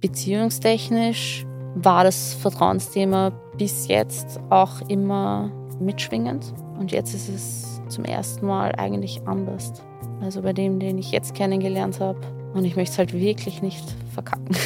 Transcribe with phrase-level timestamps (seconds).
[0.00, 6.52] Beziehungstechnisch war das Vertrauensthema bis jetzt auch immer mitschwingend.
[6.78, 9.72] Und jetzt ist es zum ersten Mal eigentlich anders.
[10.20, 12.20] Also bei dem, den ich jetzt kennengelernt habe.
[12.54, 14.56] Und ich möchte es halt wirklich nicht verkacken.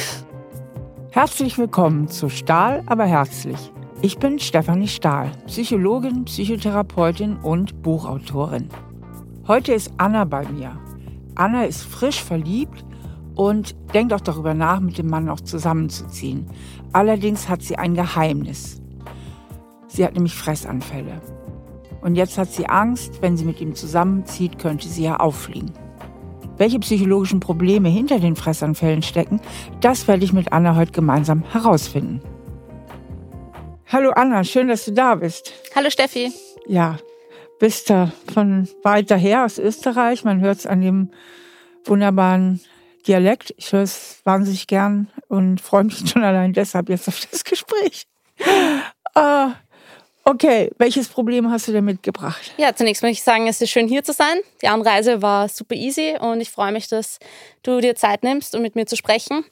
[1.11, 3.71] Herzlich willkommen zu Stahl, aber herzlich.
[4.01, 8.69] Ich bin Stefanie Stahl, Psychologin, Psychotherapeutin und Buchautorin.
[9.47, 10.79] Heute ist Anna bei mir.
[11.33, 12.85] Anna ist frisch verliebt
[13.37, 16.47] und denkt auch darüber nach, mit dem Mann noch zusammenzuziehen.
[16.91, 18.81] Allerdings hat sie ein Geheimnis.
[19.87, 21.21] Sie hat nämlich Fressanfälle.
[22.01, 25.71] Und jetzt hat sie Angst, wenn sie mit ihm zusammenzieht, könnte sie ja auffliegen.
[26.57, 29.39] Welche psychologischen Probleme hinter den Fressanfällen stecken,
[29.81, 32.21] das werde ich mit Anna heute gemeinsam herausfinden.
[33.85, 35.53] Hallo Anna, schön, dass du da bist.
[35.75, 36.31] Hallo Steffi.
[36.67, 36.97] Ja,
[37.59, 40.23] bist du von weiter her aus Österreich.
[40.23, 41.11] Man hört es an dem
[41.85, 42.59] wunderbaren
[43.07, 43.53] Dialekt.
[43.57, 48.07] Ich höre es wahnsinnig gern und freue mich schon allein deshalb jetzt auf das Gespräch.
[49.15, 49.53] Ah,
[50.23, 52.53] okay, welches Problem hast du denn mitgebracht?
[52.57, 54.37] Ja, zunächst möchte ich sagen, es ist schön hier zu sein.
[54.61, 57.19] Die Anreise war super easy und ich freue mich, dass
[57.63, 59.43] du dir Zeit nimmst, um mit mir zu sprechen.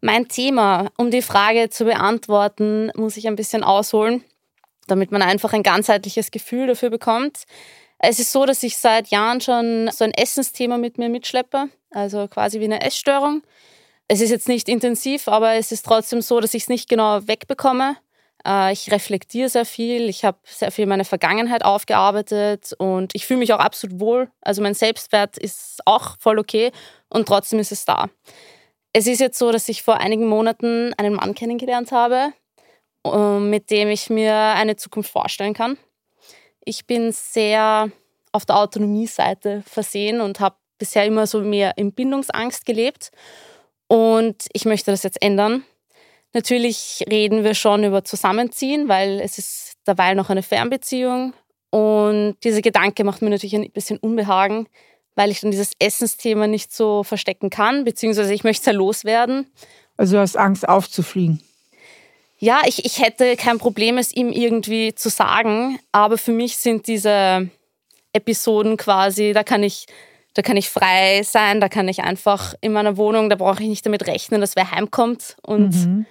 [0.00, 4.24] Mein Thema, um die Frage zu beantworten, muss ich ein bisschen ausholen,
[4.86, 7.44] damit man einfach ein ganzheitliches Gefühl dafür bekommt.
[8.02, 12.28] Es ist so, dass ich seit Jahren schon so ein Essensthema mit mir mitschleppe also
[12.28, 13.42] quasi wie eine Essstörung.
[14.08, 17.26] Es ist jetzt nicht intensiv, aber es ist trotzdem so, dass ich es nicht genau
[17.26, 17.96] wegbekomme.
[18.46, 23.38] Äh, ich reflektiere sehr viel, ich habe sehr viel meine Vergangenheit aufgearbeitet und ich fühle
[23.38, 24.30] mich auch absolut wohl.
[24.40, 26.72] Also mein Selbstwert ist auch voll okay
[27.08, 28.08] und trotzdem ist es da.
[28.92, 32.32] Es ist jetzt so, dass ich vor einigen Monaten einen Mann kennengelernt habe,
[33.06, 35.78] äh, mit dem ich mir eine Zukunft vorstellen kann.
[36.64, 37.90] Ich bin sehr
[38.32, 43.10] auf der Autonomie-Seite versehen und habe bisher immer so mehr in Bindungsangst gelebt
[43.88, 45.64] und ich möchte das jetzt ändern.
[46.32, 51.34] Natürlich reden wir schon über Zusammenziehen, weil es ist derweil noch eine Fernbeziehung
[51.70, 54.66] und dieser Gedanke macht mir natürlich ein bisschen Unbehagen,
[55.14, 59.52] weil ich dann dieses Essensthema nicht so verstecken kann, beziehungsweise ich möchte es ja loswerden.
[59.96, 61.42] Also du hast Angst aufzufliegen.
[62.42, 66.88] Ja, ich, ich hätte kein Problem, es ihm irgendwie zu sagen, aber für mich sind
[66.88, 67.48] diese
[68.12, 69.86] Episoden quasi, da kann ich
[70.34, 73.68] da kann ich frei sein, da kann ich einfach in meiner Wohnung, da brauche ich
[73.68, 75.36] nicht damit rechnen, dass wer heimkommt.
[75.42, 76.06] Und, mhm.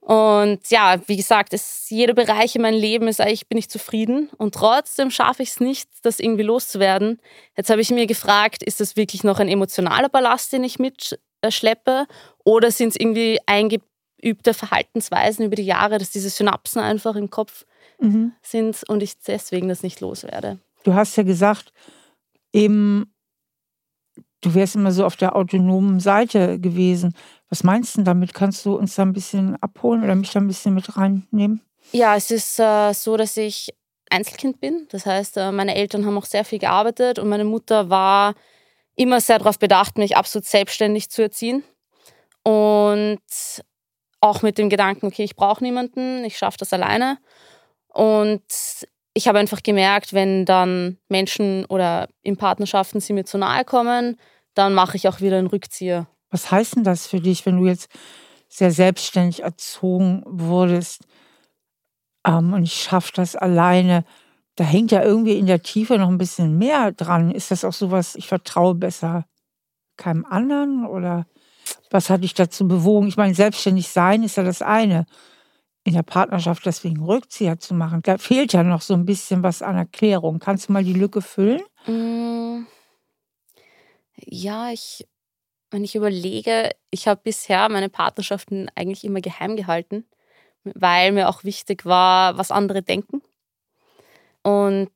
[0.00, 4.28] und ja, wie gesagt, es, jeder Bereich in meinem Leben ist eigentlich, bin ich zufrieden
[4.36, 7.22] und trotzdem schaffe ich es nicht, das irgendwie loszuwerden.
[7.56, 12.06] Jetzt habe ich mir gefragt, ist das wirklich noch ein emotionaler Ballast, den ich mitschleppe
[12.44, 13.38] oder sind es irgendwie
[14.24, 17.64] eingeübte Verhaltensweisen über die Jahre, dass diese Synapsen einfach im Kopf
[18.00, 18.32] mhm.
[18.42, 20.58] sind und ich deswegen das nicht loswerde.
[20.82, 21.72] Du hast ja gesagt,
[22.52, 23.10] eben
[24.40, 27.14] Du wärst immer so auf der autonomen Seite gewesen.
[27.48, 28.34] Was meinst du damit?
[28.34, 31.62] Kannst du uns da ein bisschen abholen oder mich da ein bisschen mit reinnehmen?
[31.92, 33.70] Ja, es ist äh, so, dass ich
[34.10, 34.86] Einzelkind bin.
[34.90, 38.34] Das heißt, äh, meine Eltern haben auch sehr viel gearbeitet und meine Mutter war
[38.96, 41.64] immer sehr darauf bedacht, mich absolut selbstständig zu erziehen.
[42.42, 43.22] Und
[44.24, 47.18] auch mit dem Gedanken, okay, ich brauche niemanden, ich schaffe das alleine.
[47.88, 48.42] Und
[49.12, 54.16] ich habe einfach gemerkt, wenn dann Menschen oder in Partnerschaften sie mir zu nahe kommen,
[54.54, 56.06] dann mache ich auch wieder einen Rückzieher.
[56.30, 57.90] Was heißt denn das für dich, wenn du jetzt
[58.48, 61.04] sehr selbstständig erzogen wurdest
[62.26, 64.04] ähm, und ich schaffe das alleine?
[64.56, 67.30] Da hängt ja irgendwie in der Tiefe noch ein bisschen mehr dran.
[67.30, 69.26] Ist das auch sowas, ich vertraue besser
[69.96, 71.26] keinem anderen oder
[71.90, 73.08] was hat dich dazu bewogen?
[73.08, 75.06] Ich meine, selbstständig sein ist ja das eine.
[75.84, 79.60] In der Partnerschaft deswegen Rückzieher zu machen, da fehlt ja noch so ein bisschen was
[79.60, 80.38] an Erklärung.
[80.38, 81.62] Kannst du mal die Lücke füllen?
[81.86, 82.66] Mmh.
[84.16, 85.06] Ja, ich,
[85.70, 90.06] wenn ich überlege, ich habe bisher meine Partnerschaften eigentlich immer geheim gehalten,
[90.62, 93.20] weil mir auch wichtig war, was andere denken.
[94.42, 94.90] Und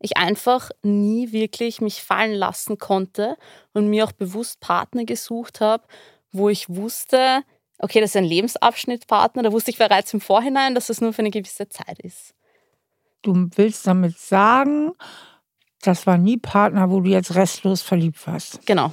[0.00, 3.36] ich einfach nie wirklich mich fallen lassen konnte
[3.72, 5.84] und mir auch bewusst Partner gesucht habe,
[6.32, 7.42] wo ich wusste,
[7.78, 11.20] okay, das ist ein Lebensabschnittpartner, da wusste ich bereits im Vorhinein, dass das nur für
[11.20, 12.34] eine gewisse Zeit ist.
[13.22, 14.92] Du willst damit sagen,
[15.82, 18.66] das war nie Partner, wo du jetzt restlos verliebt warst.
[18.66, 18.92] Genau.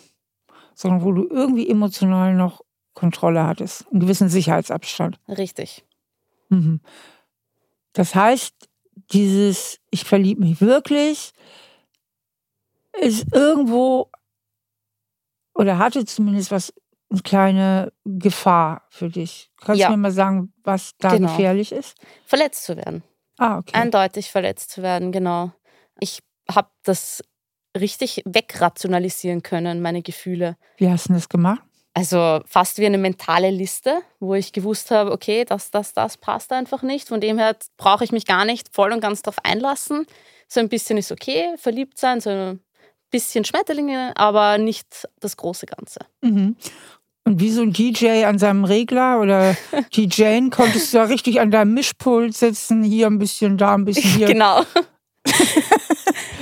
[0.75, 2.61] Sondern wo du irgendwie emotional noch
[2.93, 5.19] Kontrolle hattest, einen gewissen Sicherheitsabstand.
[5.27, 5.83] Richtig.
[6.49, 6.81] Mhm.
[7.93, 8.69] Das heißt,
[9.11, 11.33] dieses Ich verliebe mich wirklich
[13.01, 14.11] ist irgendwo
[15.55, 16.73] oder hatte zumindest was
[17.09, 19.51] eine kleine Gefahr für dich.
[19.57, 19.87] Kannst ja.
[19.87, 21.27] du mir mal sagen, was da genau.
[21.27, 21.95] gefährlich ist?
[22.25, 23.03] Verletzt zu werden.
[23.37, 23.75] Ah, okay.
[23.75, 25.51] Eindeutig verletzt zu werden, genau.
[25.99, 26.19] Ich
[26.49, 27.23] habe das
[27.79, 30.57] richtig wegrationalisieren können, meine Gefühle.
[30.77, 31.61] Wie hast du das gemacht?
[31.95, 36.51] Also fast wie eine mentale Liste, wo ich gewusst habe, okay, das, das, das passt
[36.51, 37.07] einfach nicht.
[37.07, 40.07] Von dem her brauche ich mich gar nicht voll und ganz darauf einlassen.
[40.47, 42.59] So ein bisschen ist okay, verliebt sein, so ein
[43.11, 45.99] bisschen Schmetterlinge, aber nicht das große Ganze.
[46.21, 46.55] Mhm.
[47.25, 49.55] Und wie so ein DJ an seinem Regler oder
[49.95, 54.09] DJing konntest du da richtig an deinem Mischpult sitzen, hier ein bisschen, da ein bisschen,
[54.09, 54.27] hier.
[54.33, 54.63] Genau.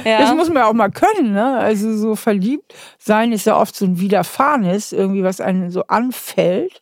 [0.06, 0.20] ja.
[0.20, 1.58] Das muss man auch mal können, ne?
[1.58, 6.82] Also so verliebt sein ist ja oft so ein Widerfahrenes, irgendwie, was einen so anfällt.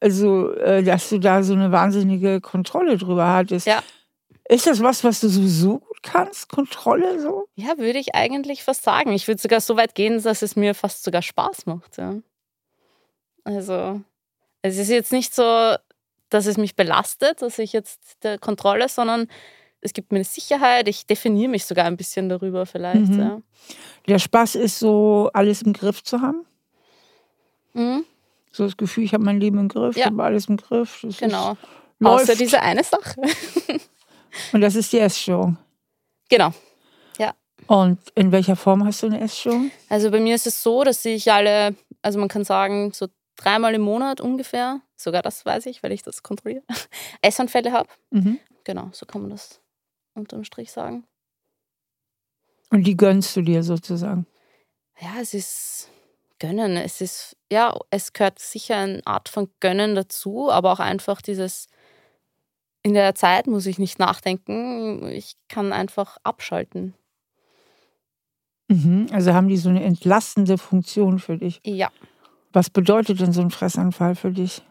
[0.00, 3.66] Also, äh, dass du da so eine wahnsinnige Kontrolle drüber hattest.
[3.66, 3.82] Ja.
[4.48, 6.48] Ist das was, was du sowieso gut kannst?
[6.48, 7.48] Kontrolle so?
[7.56, 9.12] Ja, würde ich eigentlich fast sagen.
[9.12, 11.96] Ich würde sogar so weit gehen, dass es mir fast sogar Spaß macht.
[11.96, 12.14] Ja.
[13.44, 14.00] Also,
[14.62, 15.74] es ist jetzt nicht so,
[16.28, 19.28] dass es mich belastet, dass ich jetzt der Kontrolle, sondern
[19.80, 20.88] es gibt mir eine Sicherheit.
[20.88, 23.12] Ich definiere mich sogar ein bisschen darüber vielleicht.
[23.12, 23.18] Mhm.
[23.18, 23.42] Ja.
[24.08, 26.44] Der Spaß ist so, alles im Griff zu haben.
[27.74, 28.04] Mhm.
[28.52, 30.06] So das Gefühl, ich habe mein Leben im Griff, ja.
[30.06, 31.00] ich habe alles im Griff.
[31.02, 31.52] Das genau.
[31.52, 33.20] Ist, Außer diese eine Sache.
[34.52, 35.56] Und das ist die Essstörung.
[36.28, 36.52] Genau.
[37.18, 37.34] Ja.
[37.66, 39.70] Und in welcher Form hast du eine Essstörung?
[39.88, 43.74] Also bei mir ist es so, dass ich alle, also man kann sagen, so dreimal
[43.74, 46.62] im Monat ungefähr, sogar das weiß ich, weil ich das kontrolliere,
[47.22, 47.88] Essanfälle habe.
[48.10, 48.38] Mhm.
[48.64, 49.60] Genau, so kann man das
[50.16, 51.04] unterm Strich sagen.
[52.70, 54.26] Und die gönnst du dir sozusagen?
[55.00, 55.90] Ja, es ist
[56.38, 56.76] Gönnen.
[56.76, 61.68] Es ist, ja, es gehört sicher eine Art von Gönnen dazu, aber auch einfach dieses,
[62.82, 66.94] in der Zeit muss ich nicht nachdenken, ich kann einfach abschalten.
[68.68, 71.60] Mhm, also haben die so eine entlastende Funktion für dich?
[71.64, 71.90] Ja.
[72.52, 74.62] Was bedeutet denn so ein Fressanfall für dich?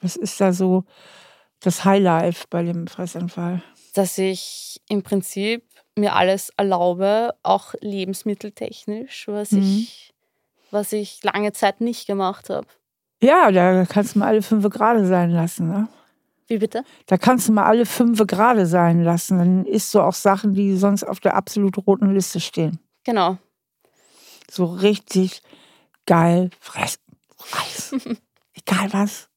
[0.00, 0.84] Was ist da so
[1.60, 3.62] das Highlife bei dem Fressanfall?
[3.94, 5.64] Dass ich im Prinzip
[5.96, 9.62] mir alles erlaube, auch lebensmitteltechnisch, was, mhm.
[9.62, 10.12] ich,
[10.70, 12.66] was ich lange Zeit nicht gemacht habe.
[13.22, 15.68] Ja, da kannst du mal alle fünf gerade sein lassen.
[15.68, 15.88] Ne?
[16.46, 16.84] Wie bitte?
[17.06, 19.38] Da kannst du mal alle fünf gerade sein lassen.
[19.38, 22.80] Dann isst du auch Sachen, die sonst auf der absolut roten Liste stehen.
[23.04, 23.38] Genau.
[24.50, 25.40] So richtig
[26.06, 27.00] geil fressen.
[28.54, 29.28] Egal was.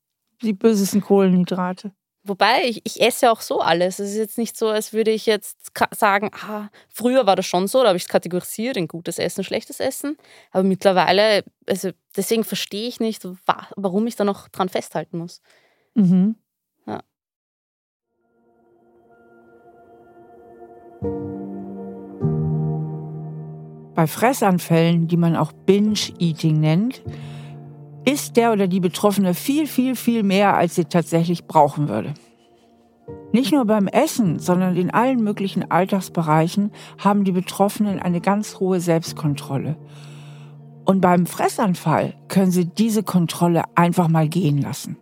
[0.41, 1.91] Die bösesten Kohlenhydrate.
[2.27, 3.99] Wobei, ich, ich esse ja auch so alles.
[3.99, 5.57] Es ist jetzt nicht so, als würde ich jetzt
[5.95, 9.45] sagen, ah, früher war das schon so, da habe ich es kategorisiert in gutes Essen,
[9.45, 10.17] schlechtes Essen.
[10.51, 13.25] Aber mittlerweile, also deswegen verstehe ich nicht,
[13.77, 15.41] warum ich da noch dran festhalten muss.
[15.95, 16.35] Mhm.
[16.85, 17.01] Ja.
[23.95, 27.01] Bei Fressanfällen, die man auch Binge-Eating nennt,
[28.07, 32.13] isst der oder die Betroffene viel, viel, viel mehr, als sie tatsächlich brauchen würde.
[33.33, 38.79] Nicht nur beim Essen, sondern in allen möglichen Alltagsbereichen haben die Betroffenen eine ganz hohe
[38.79, 39.77] Selbstkontrolle.
[40.85, 44.97] Und beim Fressanfall können sie diese Kontrolle einfach mal gehen lassen.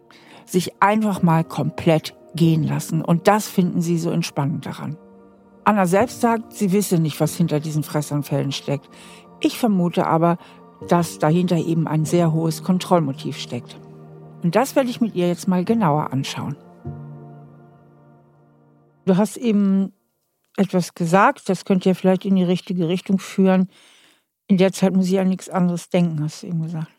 [0.46, 3.04] Sich einfach mal komplett gehen lassen.
[3.04, 4.98] Und das finden sie so entspannend daran.
[5.64, 8.90] Anna selbst sagt, sie wisse nicht, was hinter diesen Fressanfällen steckt.
[9.42, 10.38] Ich vermute aber,
[10.88, 13.78] dass dahinter eben ein sehr hohes Kontrollmotiv steckt.
[14.44, 16.56] Und das werde ich mit ihr jetzt mal genauer anschauen.
[19.06, 19.94] Du hast eben
[20.58, 23.70] etwas gesagt, das könnte ja vielleicht in die richtige Richtung führen.
[24.48, 26.92] In der Zeit muss ich an nichts anderes denken, hast du eben gesagt.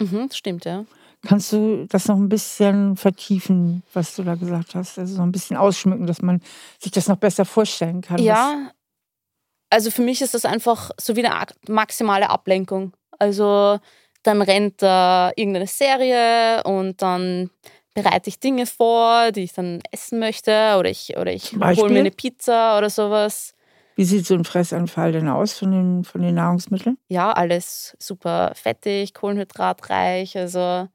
[0.00, 0.84] Mhm, stimmt, ja.
[1.22, 4.98] Kannst du das noch ein bisschen vertiefen, was du da gesagt hast?
[4.98, 6.40] Also so ein bisschen ausschmücken, dass man
[6.78, 8.18] sich das noch besser vorstellen kann.
[8.18, 8.70] Ja,
[9.70, 12.92] also für mich ist das einfach so wie eine maximale Ablenkung.
[13.18, 13.78] Also
[14.22, 17.50] dann rennt da irgendeine Serie und dann
[17.94, 22.00] bereite ich Dinge vor, die ich dann essen möchte oder ich, oder ich hole mir
[22.00, 23.54] eine Pizza oder sowas.
[23.96, 26.98] Wie sieht so ein Fressanfall denn aus von den, von den Nahrungsmitteln?
[27.08, 30.38] Ja, alles super fettig, kohlenhydratreich.
[30.38, 30.88] Also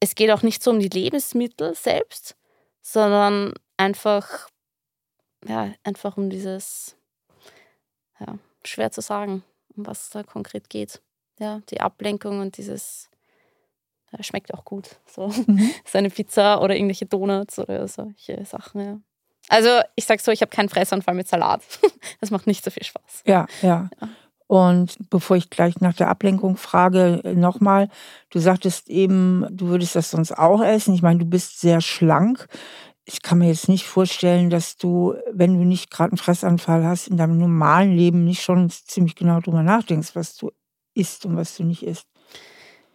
[0.00, 2.36] es geht auch nicht so um die Lebensmittel selbst,
[2.82, 4.48] sondern einfach,
[5.46, 6.96] ja, einfach um dieses,
[8.20, 9.42] ja, schwer zu sagen,
[9.74, 11.00] um was da konkret geht.
[11.38, 13.10] Ja, die Ablenkung und dieses,
[14.12, 14.96] ja, schmeckt auch gut.
[15.06, 15.70] So, mhm.
[15.84, 19.00] so eine Pizza oder irgendwelche Donuts oder solche Sachen, ja.
[19.48, 21.62] Also ich sag so, ich habe keinen Fressanfall mit Salat.
[22.20, 23.24] Das macht nicht so viel Spaß.
[23.26, 23.90] Ja, ja.
[24.00, 24.08] ja.
[24.46, 27.88] Und bevor ich gleich nach der Ablenkung frage, nochmal,
[28.30, 30.94] du sagtest eben, du würdest das sonst auch essen.
[30.94, 32.48] Ich meine, du bist sehr schlank.
[33.04, 37.08] Ich kann mir jetzt nicht vorstellen, dass du, wenn du nicht gerade einen Fressanfall hast,
[37.08, 40.52] in deinem normalen Leben nicht schon ziemlich genau drüber nachdenkst, was du
[40.94, 42.06] isst und was du nicht isst.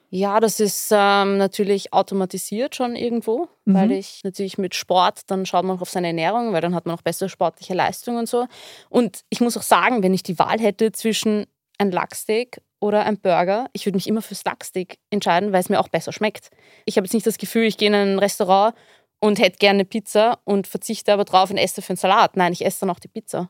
[0.10, 3.74] Ja, das ist ähm, natürlich automatisiert schon irgendwo, mhm.
[3.74, 6.96] weil ich natürlich mit Sport, dann schaut man auf seine Ernährung, weil dann hat man
[6.96, 8.48] auch bessere sportliche Leistung und so.
[8.90, 11.46] Und ich muss auch sagen, wenn ich die Wahl hätte zwischen
[11.78, 13.68] ein Lachsteak oder ein Burger.
[13.74, 16.50] Ich würde mich immer fürs Lachssteak entscheiden, weil es mir auch besser schmeckt.
[16.86, 18.76] Ich habe jetzt nicht das Gefühl, ich gehe in ein Restaurant
[19.20, 22.38] und hätte gerne Pizza und verzichte aber drauf und esse dafür einen Salat.
[22.38, 23.50] Nein, ich esse dann auch die Pizza.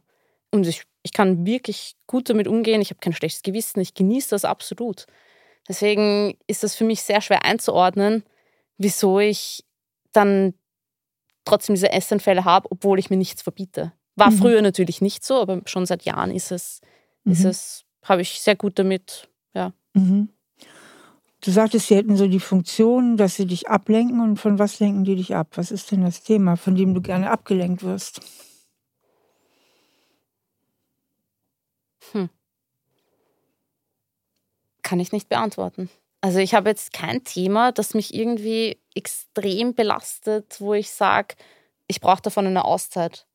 [0.52, 2.82] Und ich, ich kann wirklich gut damit umgehen.
[2.82, 3.80] Ich habe kein schlechtes Gewissen.
[3.80, 5.06] Ich genieße das absolut.
[5.66, 8.24] Deswegen ist das für mich sehr schwer einzuordnen,
[8.78, 9.64] wieso ich
[10.12, 10.54] dann
[11.46, 13.94] trotzdem diese Essanfälle habe, obwohl ich mir nichts verbiete.
[14.18, 14.38] War mhm.
[14.38, 16.82] früher natürlich nicht so, aber schon seit Jahren ist es,
[17.24, 17.32] mhm.
[17.32, 19.72] ist es, habe ich sehr gut damit, ja.
[19.94, 20.28] Mhm.
[21.40, 25.06] Du sagtest, sie hätten so die Funktion, dass sie dich ablenken und von was lenken
[25.06, 25.52] die dich ab?
[25.56, 28.20] Was ist denn das Thema, von dem du gerne abgelenkt wirst?
[32.12, 32.30] Hm.
[34.84, 35.90] Kann ich nicht beantworten.
[36.22, 41.36] Also ich habe jetzt kein Thema, das mich irgendwie extrem belastet, wo ich sage,
[41.88, 43.26] ich brauche davon eine Auszeit.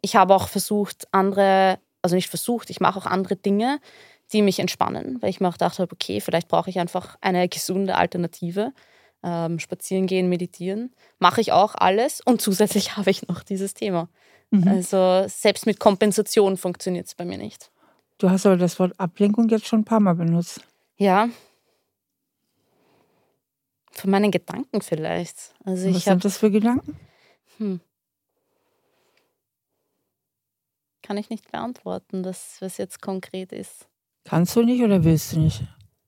[0.00, 3.78] Ich habe auch versucht, andere, also nicht versucht, ich mache auch andere Dinge,
[4.32, 7.48] die mich entspannen, weil ich mir auch gedacht habe, okay, vielleicht brauche ich einfach eine
[7.48, 8.72] gesunde Alternative.
[9.22, 14.08] Ähm, spazieren gehen, meditieren, mache ich auch alles und zusätzlich habe ich noch dieses Thema.
[14.50, 14.66] Mhm.
[14.66, 17.70] Also selbst mit Kompensation funktioniert es bei mir nicht.
[18.20, 20.60] Du hast aber das Wort Ablenkung jetzt schon ein paar Mal benutzt.
[20.98, 21.30] Ja.
[23.92, 25.54] Von meinen Gedanken vielleicht.
[25.64, 26.98] Also Was sind das für Gedanken?
[27.56, 27.80] Hm.
[31.02, 33.88] Kann ich nicht beantworten, dass was jetzt konkret ist.
[34.24, 35.62] Kannst du nicht oder willst du nicht?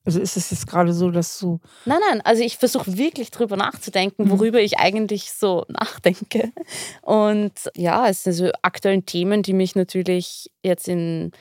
[0.05, 1.61] Also ist es jetzt gerade so, dass du.
[1.87, 4.31] Nein, nein, also ich versuche wirklich drüber nachzudenken, mhm.
[4.31, 4.65] worüber mhm.
[4.67, 6.53] ich eigentlich so nachdenke.
[7.01, 11.33] Und ja, es sind so aktuellen Themen, die mich natürlich jetzt in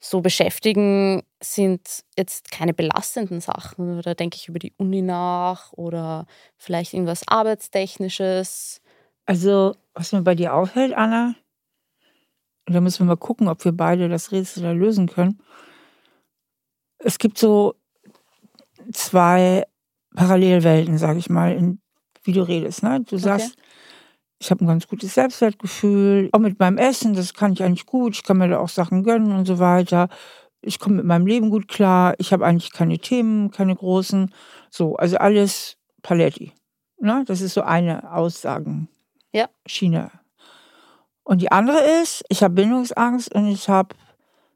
[0.00, 4.00] so beschäftigen, sind jetzt keine belastenden Sachen.
[4.02, 6.26] Da denke ich über die Uni nach oder
[6.56, 8.80] vielleicht irgendwas Arbeitstechnisches.
[9.26, 11.34] Also, was mir bei dir auffällt, Anna,
[12.66, 15.40] da müssen wir mal gucken, ob wir beide das Rätsel da lösen können
[16.98, 17.74] es gibt so
[18.92, 19.64] zwei
[20.14, 21.80] Parallelwelten, sage ich mal, in,
[22.24, 22.82] wie du redest.
[22.82, 23.04] Ne?
[23.08, 23.67] Du sagst, okay.
[24.40, 28.14] Ich habe ein ganz gutes Selbstwertgefühl, auch mit meinem Essen, das kann ich eigentlich gut,
[28.14, 30.08] ich kann mir da auch Sachen gönnen und so weiter.
[30.60, 34.32] Ich komme mit meinem Leben gut klar, ich habe eigentlich keine Themen, keine großen.
[34.70, 36.52] So, also alles Paletti.
[37.00, 37.24] Ne?
[37.26, 38.88] Das ist so eine Aussagen.
[39.32, 39.48] Ja.
[39.66, 40.10] Schiene.
[41.22, 43.94] Und die andere ist, ich habe Bindungsangst und ich habe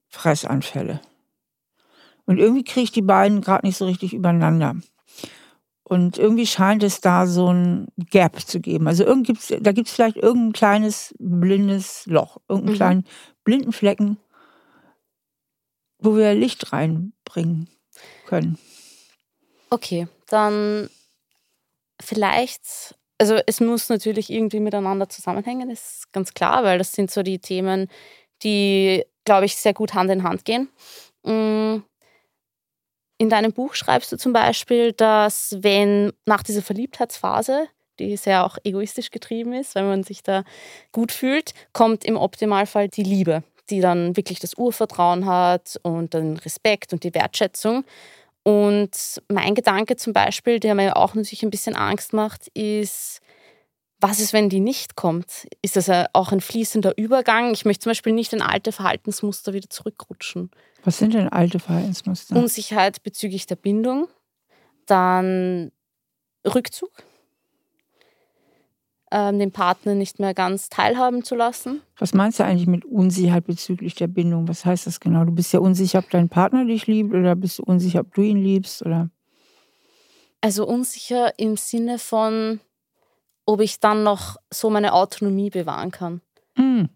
[0.08, 1.00] Fressanfälle.
[2.24, 4.76] Und irgendwie kriege ich die beiden gerade nicht so richtig übereinander.
[5.92, 8.88] Und irgendwie scheint es da so ein Gap zu geben.
[8.88, 12.76] Also irgend gibt's, da gibt es vielleicht irgendein kleines blindes Loch, irgendeinen mhm.
[12.76, 13.06] kleinen
[13.44, 14.16] blinden Flecken,
[15.98, 17.68] wo wir Licht reinbringen
[18.24, 18.56] können.
[19.68, 20.88] Okay, dann
[22.00, 27.22] vielleicht, also es muss natürlich irgendwie miteinander zusammenhängen, ist ganz klar, weil das sind so
[27.22, 27.88] die Themen,
[28.42, 30.70] die, glaube ich, sehr gut Hand in Hand gehen.
[31.22, 31.82] Mm,
[33.22, 37.68] in deinem Buch schreibst du zum Beispiel, dass wenn nach dieser Verliebtheitsphase,
[38.00, 40.42] die sehr auch egoistisch getrieben ist, wenn man sich da
[40.90, 46.36] gut fühlt, kommt im Optimalfall die Liebe, die dann wirklich das Urvertrauen hat und den
[46.38, 47.84] Respekt und die Wertschätzung.
[48.42, 53.20] Und mein Gedanke zum Beispiel, der mir auch natürlich ein bisschen Angst macht, ist,
[54.02, 55.46] was ist, wenn die nicht kommt?
[55.62, 57.52] Ist das auch ein fließender Übergang?
[57.52, 60.50] Ich möchte zum Beispiel nicht in alte Verhaltensmuster wieder zurückrutschen.
[60.82, 62.34] Was sind denn alte Verhaltensmuster?
[62.34, 64.08] Unsicherheit bezüglich der Bindung,
[64.86, 65.70] dann
[66.44, 66.90] Rückzug,
[69.12, 71.80] ähm, den Partner nicht mehr ganz teilhaben zu lassen.
[71.96, 74.48] Was meinst du eigentlich mit Unsicherheit bezüglich der Bindung?
[74.48, 75.24] Was heißt das genau?
[75.24, 78.22] Du bist ja unsicher, ob dein Partner dich liebt oder bist du unsicher, ob du
[78.22, 78.84] ihn liebst?
[78.84, 79.10] Oder?
[80.40, 82.58] Also unsicher im Sinne von,
[83.46, 86.20] ob ich dann noch so meine Autonomie bewahren kann.
[86.56, 86.88] Mhm.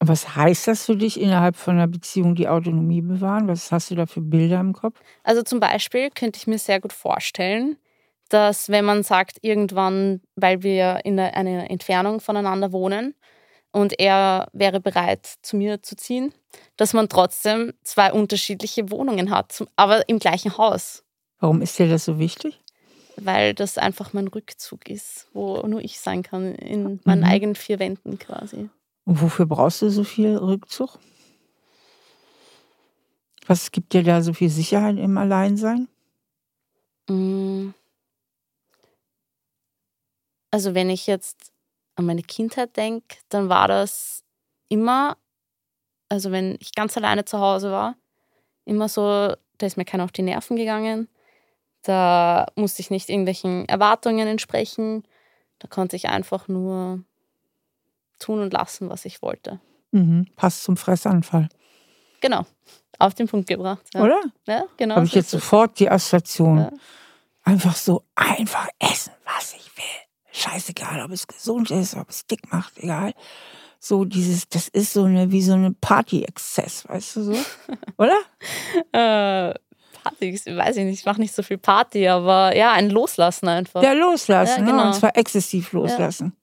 [0.00, 3.48] Was heißt das für dich innerhalb von einer Beziehung, die Autonomie bewahren?
[3.48, 5.00] Was hast du da für Bilder im Kopf?
[5.24, 7.76] Also zum Beispiel könnte ich mir sehr gut vorstellen,
[8.28, 13.14] dass wenn man sagt, irgendwann, weil wir in einer Entfernung voneinander wohnen
[13.72, 16.32] und er wäre bereit, zu mir zu ziehen,
[16.76, 21.02] dass man trotzdem zwei unterschiedliche Wohnungen hat, aber im gleichen Haus.
[21.40, 22.60] Warum ist dir das so wichtig?
[23.20, 27.28] Weil das einfach mein Rückzug ist, wo nur ich sein kann, in meinen mhm.
[27.28, 28.70] eigenen vier Wänden quasi.
[29.04, 30.98] Und wofür brauchst du so viel Rückzug?
[33.46, 35.88] Was gibt dir da so viel Sicherheit im Alleinsein?
[37.08, 37.70] Mm.
[40.50, 41.52] Also wenn ich jetzt
[41.96, 44.22] an meine Kindheit denke, dann war das
[44.68, 45.16] immer,
[46.08, 47.96] also wenn ich ganz alleine zu Hause war,
[48.64, 49.02] immer so,
[49.56, 51.08] da ist mir keiner auf die Nerven gegangen.
[51.82, 55.04] Da musste ich nicht irgendwelchen Erwartungen entsprechen.
[55.58, 57.02] Da konnte ich einfach nur
[58.18, 59.60] tun und lassen, was ich wollte.
[59.92, 60.26] Mhm.
[60.36, 61.48] Passt zum Fressanfall.
[62.20, 62.44] Genau.
[62.98, 63.86] Auf den Punkt gebracht.
[63.94, 64.02] Ja.
[64.02, 64.20] Oder?
[64.46, 64.96] Ja, genau.
[64.96, 66.58] Habe ich jetzt sofort die Assoziation.
[66.58, 66.72] Ja.
[67.44, 69.84] Einfach so einfach essen, was ich will.
[70.32, 73.14] Scheißegal, ob es gesund ist, ob es dick macht, egal.
[73.80, 77.36] So dieses, das ist so eine, wie so eine Party-Exzess, weißt du so?
[77.96, 78.18] Oder?
[78.92, 79.54] Äh,
[80.20, 83.82] Ich weiß ich nicht, ich mache nicht so viel Party, aber ja, ein Loslassen einfach.
[83.82, 84.70] Ja, loslassen, Ja, ne?
[84.70, 84.86] genau.
[84.86, 86.34] Und zwar exzessiv loslassen.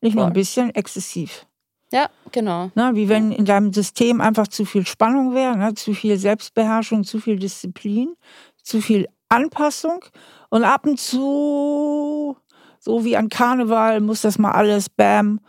[0.00, 1.46] Nicht nur ein bisschen, exzessiv.
[1.92, 2.70] Ja, genau.
[2.74, 2.92] Ne?
[2.94, 5.74] Wie wenn in deinem System einfach zu viel Spannung wäre, ne?
[5.74, 8.14] zu viel Selbstbeherrschung, zu viel Disziplin,
[8.62, 10.04] zu viel Anpassung.
[10.48, 12.36] Und ab und zu,
[12.78, 15.40] so wie an Karneval, muss das mal alles, bam,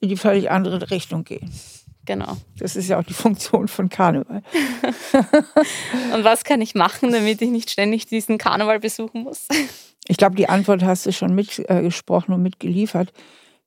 [0.00, 1.50] in die völlig andere Richtung gehen.
[2.06, 2.36] Genau.
[2.58, 4.42] Das ist ja auch die Funktion von Karneval.
[6.14, 9.46] Und was kann ich machen, damit ich nicht ständig diesen Karneval besuchen muss?
[10.06, 13.12] Ich glaube, die Antwort hast du schon mitgesprochen äh, und mitgeliefert.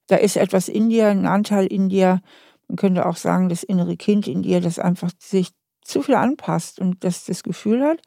[0.08, 2.22] Da ist etwas in dir, ein Anteil in dir,
[2.68, 5.50] man könnte auch sagen, das innere Kind in dir, das einfach sich
[5.84, 8.02] zu viel anpasst und das das Gefühl hat,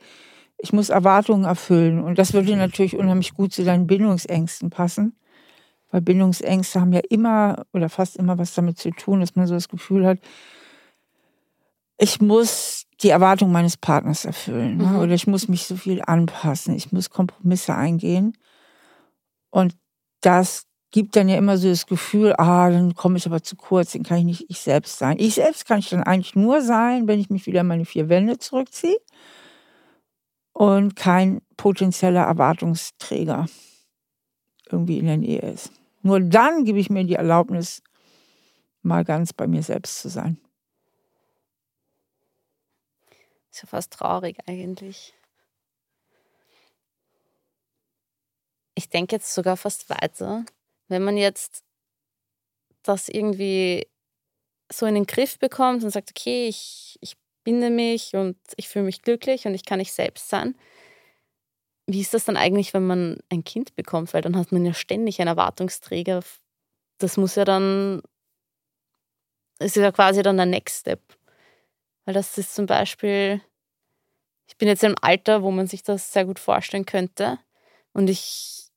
[0.59, 2.03] ich muss Erwartungen erfüllen.
[2.03, 5.17] Und das würde natürlich unheimlich gut zu deinen Bindungsängsten passen.
[5.91, 9.55] Weil Bindungsängste haben ja immer oder fast immer was damit zu tun, dass man so
[9.55, 10.19] das Gefühl hat,
[11.99, 14.79] ich muss die Erwartung meines Partners erfüllen.
[14.79, 14.85] Ne?
[14.85, 14.99] Mhm.
[14.99, 16.75] Oder ich muss mich so viel anpassen.
[16.75, 18.37] Ich muss Kompromisse eingehen.
[19.51, 19.77] Und
[20.21, 23.93] das gibt dann ja immer so das Gefühl, ah, dann komme ich aber zu kurz,
[23.93, 25.17] dann kann ich nicht ich selbst sein.
[25.19, 28.09] Ich selbst kann ich dann eigentlich nur sein, wenn ich mich wieder in meine vier
[28.09, 28.97] Wände zurückziehe
[30.53, 33.47] und kein potenzieller Erwartungsträger
[34.71, 35.73] irgendwie in der Nähe ist.
[36.03, 37.83] Nur dann gebe ich mir die Erlaubnis,
[38.83, 40.39] mal ganz bei mir selbst zu sein.
[43.51, 45.15] Ist ja fast traurig eigentlich.
[48.75, 50.45] Ich denke jetzt sogar fast weiter.
[50.89, 51.65] Wenn man jetzt
[52.83, 53.87] das irgendwie
[54.73, 58.85] so in den Griff bekommt und sagt, okay, ich, ich binde mich und ich fühle
[58.85, 60.55] mich glücklich und ich kann ich selbst sein.
[61.93, 64.15] Wie ist das dann eigentlich, wenn man ein Kind bekommt?
[64.15, 66.23] Weil dann hat man ja ständig einen Erwartungsträger.
[66.99, 68.03] Das muss ja dann,
[69.59, 71.01] ist ja quasi dann der Next Step.
[72.05, 73.41] Weil das ist zum Beispiel,
[74.47, 77.39] ich bin jetzt im Alter, wo man sich das sehr gut vorstellen könnte.
[77.93, 78.71] Und ich,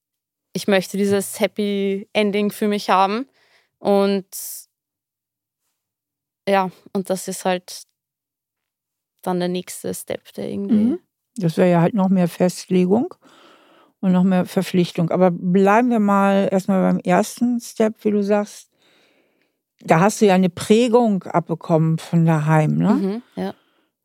[0.54, 3.28] ich möchte dieses Happy Ending für mich haben.
[3.80, 4.28] Und
[6.48, 7.84] ja, und das ist halt
[9.22, 10.74] dann der nächste Step, der irgendwie.
[10.74, 11.00] Mhm.
[11.38, 13.14] Das wäre ja halt noch mehr Festlegung
[14.00, 15.10] und noch mehr Verpflichtung.
[15.10, 18.70] Aber bleiben wir mal erstmal beim ersten Step, wie du sagst.
[19.80, 22.78] Da hast du ja eine Prägung abbekommen von daheim.
[22.78, 22.94] Ne?
[22.94, 23.54] Mhm, ja.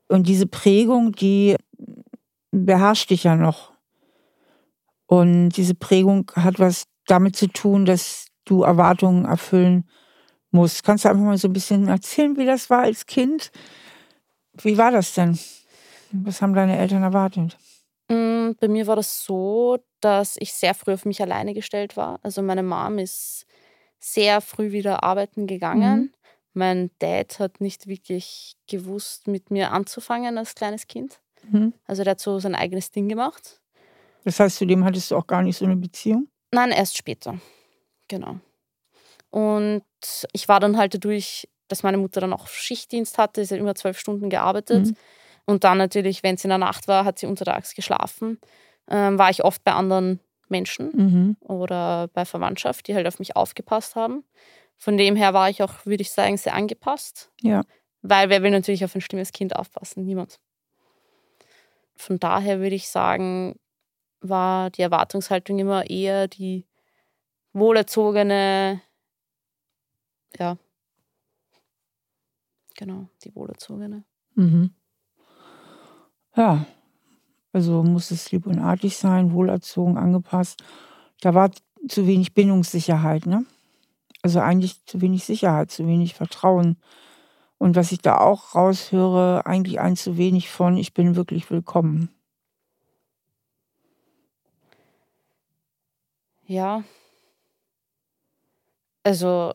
[0.08, 1.56] Und diese Prägung, die
[2.50, 3.72] beherrscht dich ja noch.
[5.06, 9.88] Und diese Prägung hat was damit zu tun, dass du Erwartungen erfüllen
[10.50, 10.84] musst.
[10.84, 13.50] Kannst du einfach mal so ein bisschen erzählen, wie das war als Kind?
[14.54, 15.38] Wie war das denn?
[16.12, 17.56] Was haben deine Eltern erwartet?
[18.10, 22.18] Mm, Bei mir war das so, dass ich sehr früh auf mich alleine gestellt war.
[22.22, 23.46] Also meine Mom ist
[24.00, 26.00] sehr früh wieder arbeiten gegangen.
[26.00, 26.12] Mhm.
[26.54, 31.20] Mein Dad hat nicht wirklich gewusst, mit mir anzufangen als kleines Kind.
[31.50, 31.72] Mhm.
[31.86, 33.60] Also der hat so sein eigenes Ding gemacht.
[34.24, 36.28] Das heißt, zu dem hattest du auch gar nicht so eine Beziehung?
[36.52, 37.38] Nein, erst später.
[38.08, 38.36] Genau.
[39.30, 39.82] Und
[40.32, 43.74] ich war dann halt dadurch, dass meine Mutter dann auch Schichtdienst hatte, sie hat immer
[43.74, 44.86] zwölf Stunden gearbeitet.
[44.86, 44.96] Mhm.
[45.48, 48.38] Und dann natürlich, wenn es in der Nacht war, hat sie untertags geschlafen.
[48.86, 51.36] Ähm, war ich oft bei anderen Menschen Mhm.
[51.40, 54.24] oder bei Verwandtschaft, die halt auf mich aufgepasst haben.
[54.76, 57.30] Von dem her war ich auch, würde ich sagen, sehr angepasst.
[57.40, 57.62] Ja.
[58.02, 60.04] Weil wer will natürlich auf ein stimmes Kind aufpassen?
[60.04, 60.38] Niemand.
[61.96, 63.58] Von daher würde ich sagen,
[64.20, 66.66] war die Erwartungshaltung immer eher die
[67.54, 68.82] wohlerzogene,
[70.38, 70.58] ja,
[72.76, 74.04] genau, die wohlerzogene.
[74.34, 74.74] Mhm.
[76.38, 76.64] Ja,
[77.52, 80.62] also muss es lieb und artig sein, wohlerzogen, angepasst.
[81.20, 81.50] Da war
[81.88, 83.44] zu wenig Bindungssicherheit, ne?
[84.22, 86.76] Also eigentlich zu wenig Sicherheit, zu wenig Vertrauen.
[87.58, 92.08] Und was ich da auch raushöre, eigentlich ein zu wenig von, ich bin wirklich willkommen.
[96.46, 96.84] Ja.
[99.02, 99.54] Also,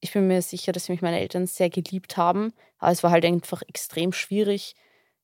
[0.00, 3.24] ich bin mir sicher, dass mich meine Eltern sehr geliebt haben, aber es war halt
[3.24, 4.74] einfach extrem schwierig,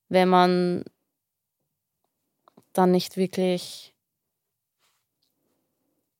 [0.08, 0.84] wenn man
[2.72, 3.94] dann nicht wirklich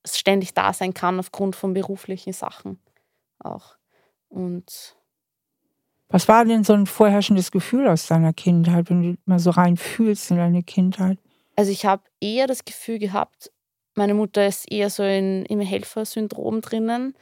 [0.05, 2.79] ständig da sein kann aufgrund von beruflichen Sachen
[3.39, 3.77] auch.
[4.29, 4.97] Und
[6.09, 9.77] Was war denn so ein vorherrschendes Gefühl aus deiner Kindheit, wenn du mal so rein
[9.77, 11.19] fühlst in deine Kindheit?
[11.57, 13.51] also ich habe eher das Gefühl gehabt,
[13.95, 17.15] meine Mutter ist eher so in, im Helfersyndrom drinnen,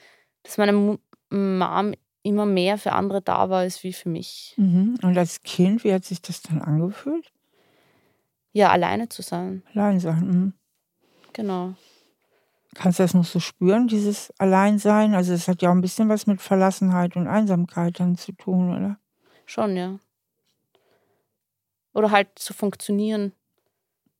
[0.42, 0.98] dass meine
[1.30, 4.54] Mom immer mehr für andere da war als wie für mich.
[4.56, 4.98] Mhm.
[5.02, 7.32] Und als Kind, wie hat sich das dann angefühlt?
[8.52, 9.62] Ja, alleine zu sein.
[9.74, 10.26] Allein sein.
[10.26, 10.52] Mhm.
[11.32, 11.74] Genau.
[12.74, 15.14] Kannst du das noch so spüren, dieses Alleinsein?
[15.14, 18.74] Also es hat ja auch ein bisschen was mit Verlassenheit und Einsamkeit dann zu tun,
[18.74, 18.98] oder?
[19.44, 19.98] Schon, ja.
[21.92, 23.32] Oder halt zu funktionieren,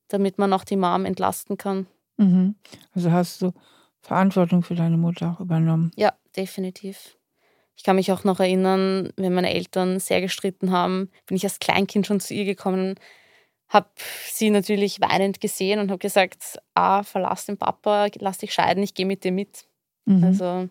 [0.09, 1.87] damit man auch die Mom entlasten kann.
[2.19, 2.57] Mhm.
[2.95, 3.53] Also hast du
[4.01, 5.91] Verantwortung für deine Mutter auch übernommen?
[5.97, 7.17] Ja, definitiv.
[7.77, 11.59] Ich kann mich auch noch erinnern, wenn meine Eltern sehr gestritten haben, bin ich als
[11.59, 12.97] Kleinkind schon zu ihr gekommen,
[13.69, 13.89] habe
[14.31, 18.95] sie natürlich weinend gesehen und habe gesagt, ah, verlass den Papa, lass dich scheiden, ich
[18.95, 19.67] gehe mit dir mit.
[20.05, 20.25] Mhm.
[20.25, 20.69] Also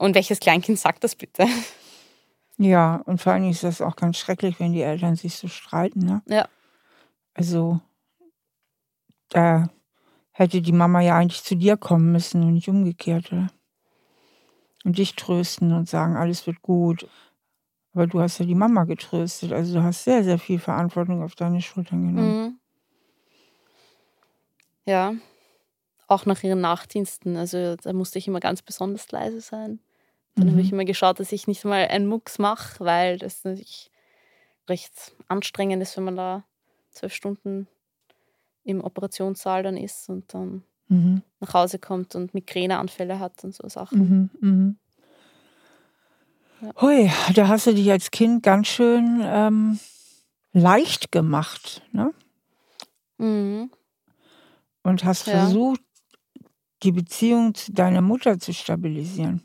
[0.00, 1.46] und welches Kleinkind sagt das bitte?
[2.62, 6.00] Ja, und vor allem ist das auch ganz schrecklich, wenn die Eltern sich so streiten.
[6.00, 6.20] Ne?
[6.26, 6.46] Ja.
[7.32, 7.80] Also
[9.30, 9.70] da
[10.30, 13.46] hätte die Mama ja eigentlich zu dir kommen müssen und nicht umgekehrt, oder?
[14.84, 17.06] Und dich trösten und sagen, alles wird gut.
[17.92, 19.52] Aber du hast ja die Mama getröstet.
[19.52, 22.42] Also du hast sehr, sehr viel Verantwortung auf deine Schultern genommen.
[22.42, 22.58] Mhm.
[24.86, 25.14] Ja,
[26.06, 27.36] auch nach ihren Nachtdiensten.
[27.36, 29.80] Also da musste ich immer ganz besonders leise sein.
[30.34, 30.52] Dann mhm.
[30.52, 33.90] habe ich immer geschaut, dass ich nicht mal einen Mucks mache, weil das natürlich
[34.68, 36.44] recht anstrengend ist, wenn man da
[36.90, 37.68] zwölf Stunden
[38.64, 41.22] im Operationssaal dann ist und dann mhm.
[41.40, 44.30] nach Hause kommt und Migräneanfälle hat und so Sachen.
[44.40, 44.74] Mhm,
[46.60, 46.66] mh.
[46.66, 46.82] ja.
[46.82, 49.80] Hui, da hast du dich als Kind ganz schön ähm,
[50.52, 52.12] leicht gemacht, ne?
[53.16, 53.70] Mhm.
[54.82, 55.40] Und hast ja.
[55.40, 55.80] versucht,
[56.82, 59.42] die Beziehung zu deiner Mutter zu stabilisieren.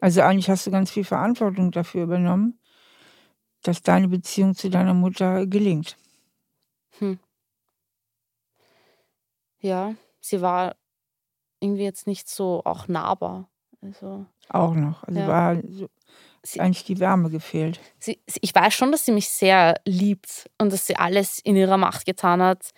[0.00, 2.58] Also eigentlich hast du ganz viel Verantwortung dafür übernommen,
[3.62, 5.96] dass deine Beziehung zu deiner Mutter gelingt.
[6.98, 7.18] Hm
[9.66, 10.76] ja, sie war
[11.60, 13.48] irgendwie jetzt nicht so auch nahbar.
[13.82, 15.02] Also, auch noch.
[15.04, 15.28] Also ja.
[15.28, 15.88] war so,
[16.42, 17.80] sie, eigentlich die Wärme gefehlt.
[17.98, 21.76] Sie, ich weiß schon, dass sie mich sehr liebt und dass sie alles in ihrer
[21.76, 22.70] Macht getan hat,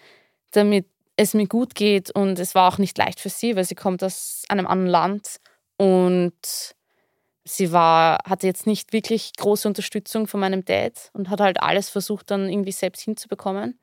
[0.52, 2.10] damit es mir gut geht.
[2.10, 5.36] Und es war auch nicht leicht für sie, weil sie kommt aus einem anderen Land
[5.76, 6.74] und
[7.44, 11.88] sie war, hatte jetzt nicht wirklich große Unterstützung von meinem Dad und hat halt alles
[11.88, 13.78] versucht, dann irgendwie selbst hinzubekommen.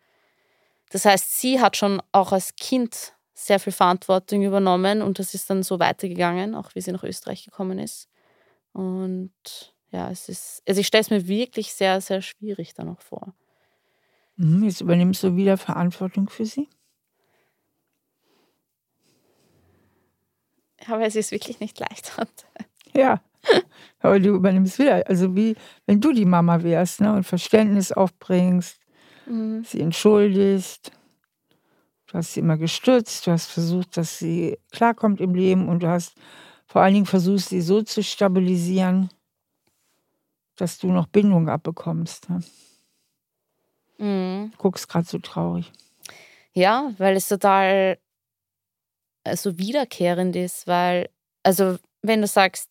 [0.89, 5.49] Das heißt, sie hat schon auch als Kind sehr viel Verantwortung übernommen und das ist
[5.49, 8.09] dann so weitergegangen, auch wie sie nach Österreich gekommen ist.
[8.71, 9.33] Und
[9.91, 13.33] ja, es ist, also ich stelle es mir wirklich sehr, sehr schwierig da noch vor.
[14.37, 16.69] Mhm, jetzt übernimmst du wieder Verantwortung für sie?
[20.87, 22.45] Ja, weil sie es wirklich nicht leicht hat.
[22.93, 23.21] Ja,
[23.99, 25.07] aber du übernimmst wieder.
[25.07, 28.79] Also wie wenn du die Mama wärst ne, und Verständnis aufbringst,
[29.25, 29.63] mhm.
[29.63, 30.91] sie entschuldigst.
[32.07, 35.87] Du hast sie immer gestützt, du hast versucht, dass sie klarkommt im Leben und du
[35.87, 36.13] hast
[36.65, 39.09] vor allen Dingen versucht, sie so zu stabilisieren,
[40.55, 42.29] dass du noch Bindung abbekommst.
[42.29, 42.43] Ne?
[43.97, 44.51] Mhm.
[44.51, 45.71] Du guckst gerade so traurig.
[46.53, 47.97] Ja, weil es total
[49.25, 51.09] so also wiederkehrend ist, weil,
[51.43, 52.69] also wenn du sagst,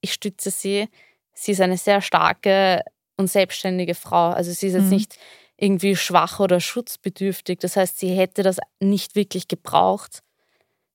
[0.00, 0.88] ich stütze sie,
[1.34, 2.82] sie ist eine sehr starke
[3.16, 4.30] und selbstständige Frau.
[4.30, 4.90] Also sie ist jetzt mhm.
[4.90, 5.18] nicht
[5.60, 7.58] irgendwie schwach oder schutzbedürftig.
[7.58, 10.22] Das heißt, sie hätte das nicht wirklich gebraucht.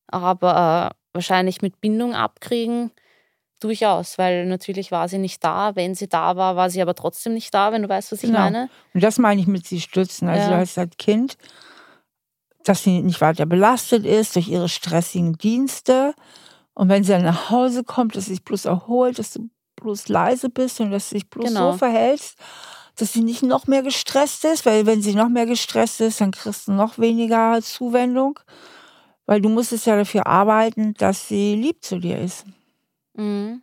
[0.07, 2.91] Aber äh, wahrscheinlich mit Bindung abkriegen
[3.59, 5.75] durchaus, weil natürlich war sie nicht da.
[5.75, 8.29] Wenn sie da war, war sie aber trotzdem nicht da, wenn du weißt, was ich
[8.29, 8.39] genau.
[8.39, 8.69] meine.
[8.93, 10.27] Und das meine ich mit sie stützen.
[10.27, 10.57] Also ja.
[10.57, 11.37] als Kind,
[12.63, 16.15] dass sie nicht weiter belastet ist durch ihre stressigen Dienste.
[16.73, 20.07] Und wenn sie dann nach Hause kommt, dass sie sich bloß erholt, dass du bloß
[20.07, 21.71] leise bist und dass du dich bloß genau.
[21.71, 22.37] so verhältst
[22.95, 26.31] dass sie nicht noch mehr gestresst ist, weil wenn sie noch mehr gestresst ist, dann
[26.31, 28.39] kriegst du noch weniger Zuwendung,
[29.25, 32.45] weil du musstest ja dafür arbeiten, dass sie lieb zu dir ist.
[33.15, 33.61] Mhm.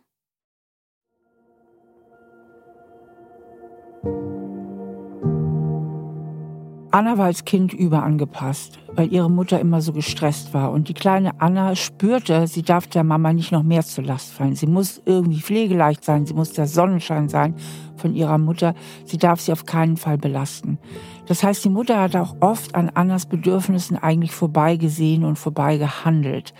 [6.93, 10.71] Anna war als Kind überangepasst, weil ihre Mutter immer so gestresst war.
[10.71, 14.55] Und die kleine Anna spürte, sie darf der Mama nicht noch mehr zur Last fallen.
[14.55, 17.55] Sie muss irgendwie pflegeleicht sein, sie muss der Sonnenschein sein
[17.95, 18.75] von ihrer Mutter.
[19.05, 20.77] Sie darf sie auf keinen Fall belasten.
[21.25, 26.53] Das heißt, die Mutter hat auch oft an Annas Bedürfnissen eigentlich vorbeigesehen und vorbeigehandelt.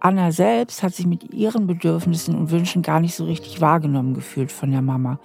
[0.00, 4.52] Anna selbst hat sich mit ihren Bedürfnissen und Wünschen gar nicht so richtig wahrgenommen gefühlt
[4.52, 5.18] von der Mama.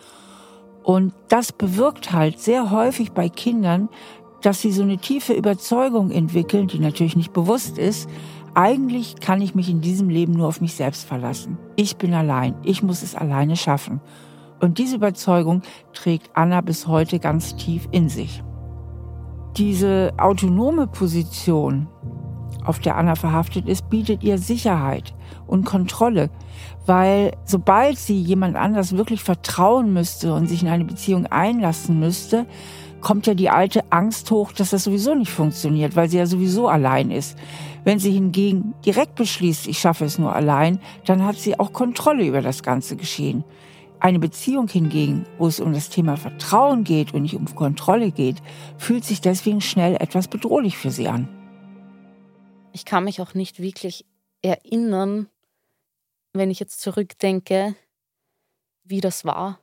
[0.83, 3.89] Und das bewirkt halt sehr häufig bei Kindern,
[4.41, 8.09] dass sie so eine tiefe Überzeugung entwickeln, die natürlich nicht bewusst ist,
[8.53, 11.57] eigentlich kann ich mich in diesem Leben nur auf mich selbst verlassen.
[11.75, 14.01] Ich bin allein, ich muss es alleine schaffen.
[14.59, 15.61] Und diese Überzeugung
[15.93, 18.43] trägt Anna bis heute ganz tief in sich.
[19.57, 21.87] Diese autonome Position
[22.63, 25.15] auf der Anna verhaftet ist, bietet ihr Sicherheit
[25.47, 26.29] und Kontrolle,
[26.85, 32.45] weil sobald sie jemand anders wirklich vertrauen müsste und sich in eine Beziehung einlassen müsste,
[33.01, 36.67] kommt ja die alte Angst hoch, dass das sowieso nicht funktioniert, weil sie ja sowieso
[36.67, 37.37] allein ist.
[37.83, 42.25] Wenn sie hingegen direkt beschließt, ich schaffe es nur allein, dann hat sie auch Kontrolle
[42.25, 43.43] über das ganze Geschehen.
[43.99, 48.37] Eine Beziehung hingegen, wo es um das Thema Vertrauen geht und nicht um Kontrolle geht,
[48.77, 51.27] fühlt sich deswegen schnell etwas bedrohlich für sie an.
[52.73, 54.05] Ich kann mich auch nicht wirklich
[54.41, 55.27] erinnern,
[56.33, 57.75] wenn ich jetzt zurückdenke,
[58.83, 59.59] wie das war.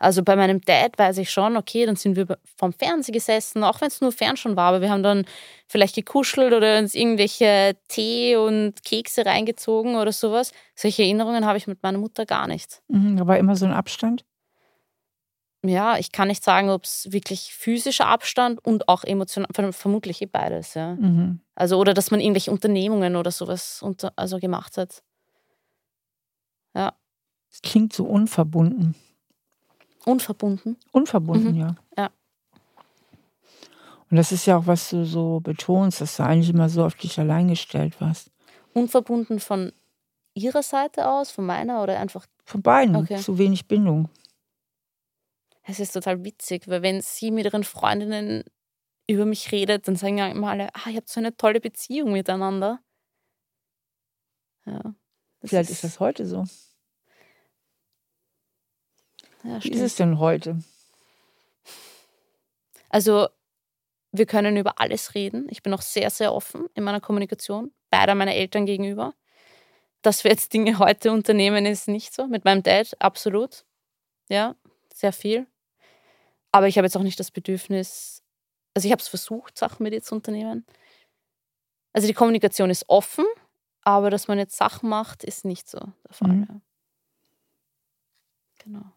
[0.00, 3.82] Also bei meinem Dad weiß ich schon, okay, dann sind wir vom Fernseher gesessen, auch
[3.82, 5.26] wenn es nur Fernsehen war, aber wir haben dann
[5.68, 10.52] vielleicht gekuschelt oder uns irgendwelche Tee und Kekse reingezogen oder sowas.
[10.74, 12.80] Solche Erinnerungen habe ich mit meiner Mutter gar nicht.
[12.88, 14.24] Mhm, da war immer so ein Abstand?
[15.62, 20.26] Ja, ich kann nicht sagen, ob es wirklich physischer Abstand und auch emotional, vermutlich eh
[20.26, 20.94] beides, ja.
[20.94, 21.40] Mhm.
[21.54, 25.02] Also, oder dass man irgendwelche Unternehmungen oder sowas unter, also gemacht hat.
[26.74, 26.94] Ja.
[27.50, 28.94] Es klingt so unverbunden.
[30.04, 30.76] Unverbunden?
[30.92, 31.60] Unverbunden, mhm.
[31.60, 31.76] ja.
[31.96, 32.10] Ja.
[34.10, 36.94] Und das ist ja auch, was du so betonst, dass du eigentlich immer so auf
[36.94, 38.30] dich allein gestellt warst.
[38.72, 39.72] Unverbunden von
[40.34, 42.26] ihrer Seite aus, von meiner oder einfach?
[42.44, 42.96] Von beiden.
[42.96, 43.18] Okay.
[43.18, 44.08] Zu wenig Bindung.
[45.62, 48.44] Es ist total witzig, weil wenn sie mit ihren Freundinnen
[49.06, 52.12] über mich redet, dann sagen ja immer alle, ah, ihr habt so eine tolle Beziehung
[52.12, 52.80] miteinander.
[54.66, 54.94] Ja.
[55.44, 56.44] Vielleicht ist, ist das heute so.
[59.44, 60.58] Ja, Wie ist es denn heute?
[62.88, 63.28] Also,
[64.12, 65.46] wir können über alles reden.
[65.50, 69.14] Ich bin auch sehr, sehr offen in meiner Kommunikation, beider meiner Eltern gegenüber.
[70.02, 72.26] Dass wir jetzt Dinge heute unternehmen, ist nicht so.
[72.26, 73.64] Mit meinem Dad absolut.
[74.28, 74.56] Ja,
[74.92, 75.46] sehr viel.
[76.52, 78.22] Aber ich habe jetzt auch nicht das Bedürfnis,
[78.74, 80.66] also ich habe es versucht, Sachen mit ihr zu unternehmen.
[81.92, 83.24] Also die Kommunikation ist offen,
[83.82, 86.28] aber dass man jetzt Sachen macht, ist nicht so der Fall.
[86.28, 86.46] Mhm.
[86.48, 86.60] Ja.
[88.58, 88.92] Genau.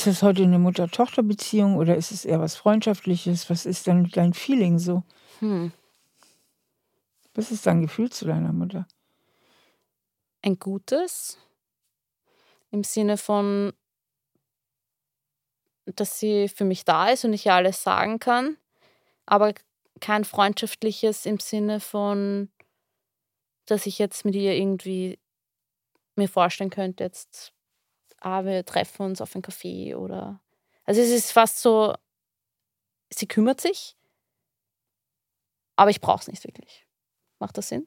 [0.00, 3.50] Ist das heute eine Mutter-Tochter-Beziehung oder ist es eher was Freundschaftliches?
[3.50, 5.02] Was ist denn dein Feeling so?
[5.40, 5.72] Hm.
[7.34, 8.88] Was ist dein Gefühl zu deiner Mutter?
[10.40, 11.36] Ein gutes.
[12.70, 13.74] Im Sinne von,
[15.84, 18.56] dass sie für mich da ist und ich ihr alles sagen kann.
[19.26, 19.52] Aber
[20.00, 22.48] kein freundschaftliches im Sinne von,
[23.66, 25.18] dass ich jetzt mit ihr irgendwie
[26.16, 27.52] mir vorstellen könnte, jetzt
[28.20, 30.40] ah, wir treffen uns auf ein Café oder.
[30.84, 31.94] Also es ist fast so,
[33.10, 33.96] sie kümmert sich,
[35.76, 36.86] aber ich brauche es nicht wirklich.
[37.38, 37.86] Macht das Sinn?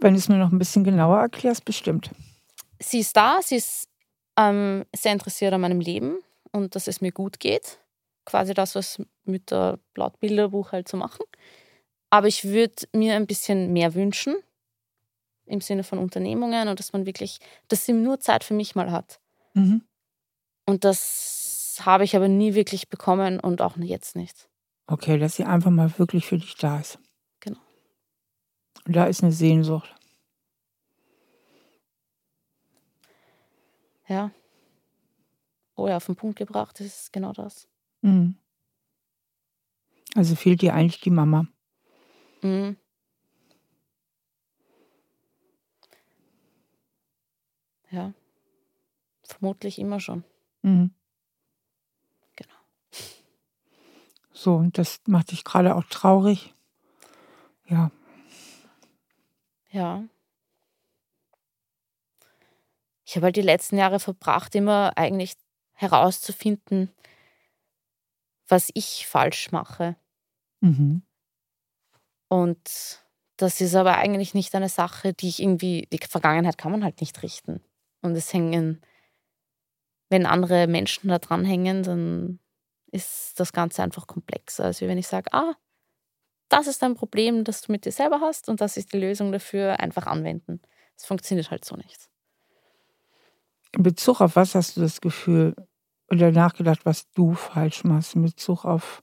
[0.00, 2.10] Wenn du es mir noch ein bisschen genauer erklärst, bestimmt.
[2.78, 3.88] Sie ist da, sie ist
[4.36, 6.18] ähm, sehr interessiert an meinem Leben
[6.52, 7.80] und dass es mir gut geht.
[8.24, 11.24] Quasi das, was Mütter laut Bilderbuch halt so machen.
[12.10, 14.36] Aber ich würde mir ein bisschen mehr wünschen
[15.48, 18.90] im Sinne von Unternehmungen und dass man wirklich, dass sie nur Zeit für mich mal
[18.90, 19.20] hat.
[19.54, 19.82] Mhm.
[20.66, 24.48] Und das habe ich aber nie wirklich bekommen und auch jetzt nicht.
[24.86, 26.98] Okay, dass sie einfach mal wirklich für dich da ist.
[27.40, 27.60] Genau.
[28.86, 29.94] Und da ist eine Sehnsucht.
[34.08, 34.30] Ja.
[35.76, 37.68] Oh ja, auf den Punkt gebracht, das ist genau das.
[38.00, 38.38] Mhm.
[40.14, 41.46] Also fehlt dir eigentlich die Mama.
[42.42, 42.76] Mhm.
[47.90, 48.12] Ja.
[49.22, 50.24] Vermutlich immer schon.
[50.62, 50.94] Mhm.
[52.36, 52.54] Genau.
[54.32, 56.54] So, und das macht dich gerade auch traurig.
[57.66, 57.90] Ja.
[59.70, 60.04] Ja.
[63.04, 65.34] Ich habe halt die letzten Jahre verbracht, immer eigentlich
[65.72, 66.90] herauszufinden,
[68.48, 69.96] was ich falsch mache.
[70.60, 71.02] Mhm.
[72.28, 73.02] Und
[73.36, 77.00] das ist aber eigentlich nicht eine Sache, die ich irgendwie, die Vergangenheit kann man halt
[77.00, 77.62] nicht richten.
[78.02, 78.82] Und es hängen,
[80.08, 82.38] wenn andere Menschen da dran hängen, dann
[82.90, 85.54] ist das Ganze einfach komplexer, als wenn ich sage, ah,
[86.48, 89.32] das ist ein Problem, das du mit dir selber hast und das ist die Lösung
[89.32, 90.60] dafür, einfach anwenden.
[90.96, 92.08] Es funktioniert halt so nicht.
[93.72, 95.54] In Bezug auf was hast du das Gefühl
[96.10, 99.02] oder nachgedacht, was du falsch machst in Bezug auf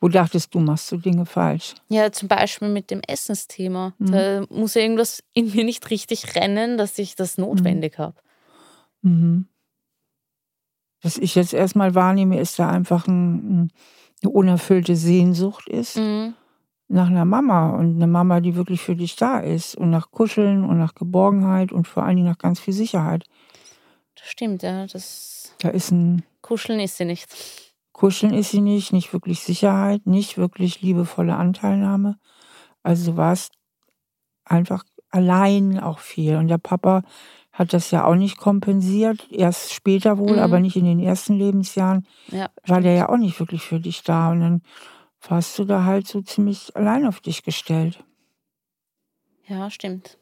[0.00, 1.74] wo dachtest du, machst du Dinge falsch?
[1.88, 3.94] Ja, zum Beispiel mit dem Essensthema.
[3.98, 4.12] Mhm.
[4.12, 8.02] Da muss ja irgendwas in mir nicht richtig rennen, dass ich das notwendig mhm.
[8.02, 8.16] habe.
[9.02, 9.48] Mhm.
[11.02, 13.70] Was ich jetzt erstmal wahrnehme, ist da einfach ein,
[14.22, 16.34] eine unerfüllte Sehnsucht ist mhm.
[16.88, 20.64] nach einer Mama und eine Mama, die wirklich für dich da ist und nach Kuscheln
[20.64, 23.24] und nach Geborgenheit und vor allen Dingen nach ganz viel Sicherheit.
[24.14, 24.86] Das stimmt, ja.
[24.86, 27.26] Das da ist ein Kuscheln ist sie nicht.
[27.96, 32.18] Kuscheln ist sie nicht, nicht wirklich Sicherheit, nicht wirklich liebevolle Anteilnahme.
[32.82, 33.54] Also du warst
[34.44, 36.36] einfach allein auch viel.
[36.36, 37.04] Und der Papa
[37.52, 40.42] hat das ja auch nicht kompensiert, erst später wohl, mhm.
[40.42, 44.02] aber nicht in den ersten Lebensjahren, ja, war der ja auch nicht wirklich für dich
[44.02, 44.30] da.
[44.30, 44.62] Und dann
[45.26, 48.04] warst du da halt so ziemlich allein auf dich gestellt.
[49.46, 50.18] Ja, stimmt.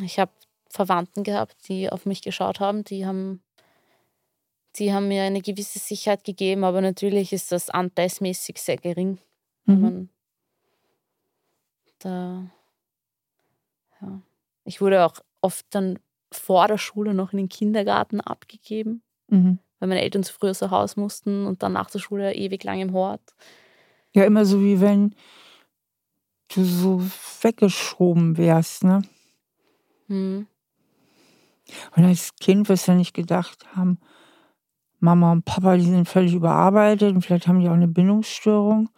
[0.00, 0.30] Ich habe
[0.68, 3.42] Verwandten gehabt, die auf mich geschaut haben, die haben,
[4.76, 9.18] die haben mir eine gewisse Sicherheit gegeben, aber natürlich ist das anteilsmäßig sehr gering.
[9.64, 9.80] Mhm.
[9.80, 10.08] Man
[11.98, 12.50] da,
[14.00, 14.22] ja.
[14.64, 15.98] Ich wurde auch oft dann
[16.30, 19.58] vor der Schule noch in den Kindergarten abgegeben, mhm.
[19.78, 22.62] weil meine Eltern zu früh aus dem Haus mussten und dann nach der Schule ewig
[22.64, 23.34] lang im Hort.
[24.14, 25.14] Ja, immer so wie wenn
[26.54, 27.02] du so
[27.42, 29.02] weggeschoben wärst, ne?
[30.08, 30.46] Mhm.
[31.96, 33.98] Und als Kind wirst du nicht gedacht haben,
[35.00, 38.88] Mama und Papa, die sind völlig überarbeitet und vielleicht haben die auch eine Bindungsstörung.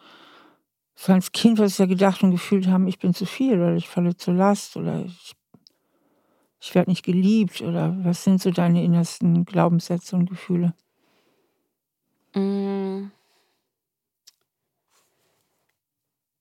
[0.94, 3.74] So als Kind wirst du ja gedacht und gefühlt haben, ich bin zu viel oder
[3.74, 5.34] ich falle zur Last oder ich,
[6.60, 10.74] ich werde nicht geliebt oder was sind so deine innersten Glaubenssätze und Gefühle?
[12.34, 13.10] Mm.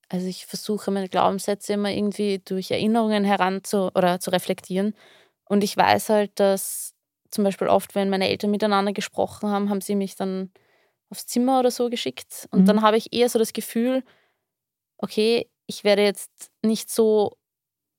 [0.10, 4.96] Also ich versuche meine Glaubenssätze immer irgendwie durch Erinnerungen heranzu oder zu reflektieren.
[5.49, 6.93] Und ich weiß halt, dass
[7.31, 10.51] zum Beispiel oft, wenn meine Eltern miteinander gesprochen haben, haben sie mich dann
[11.09, 12.47] aufs Zimmer oder so geschickt.
[12.51, 12.65] Und mhm.
[12.65, 14.03] dann habe ich eher so das Gefühl,
[14.97, 17.35] okay, ich werde jetzt nicht so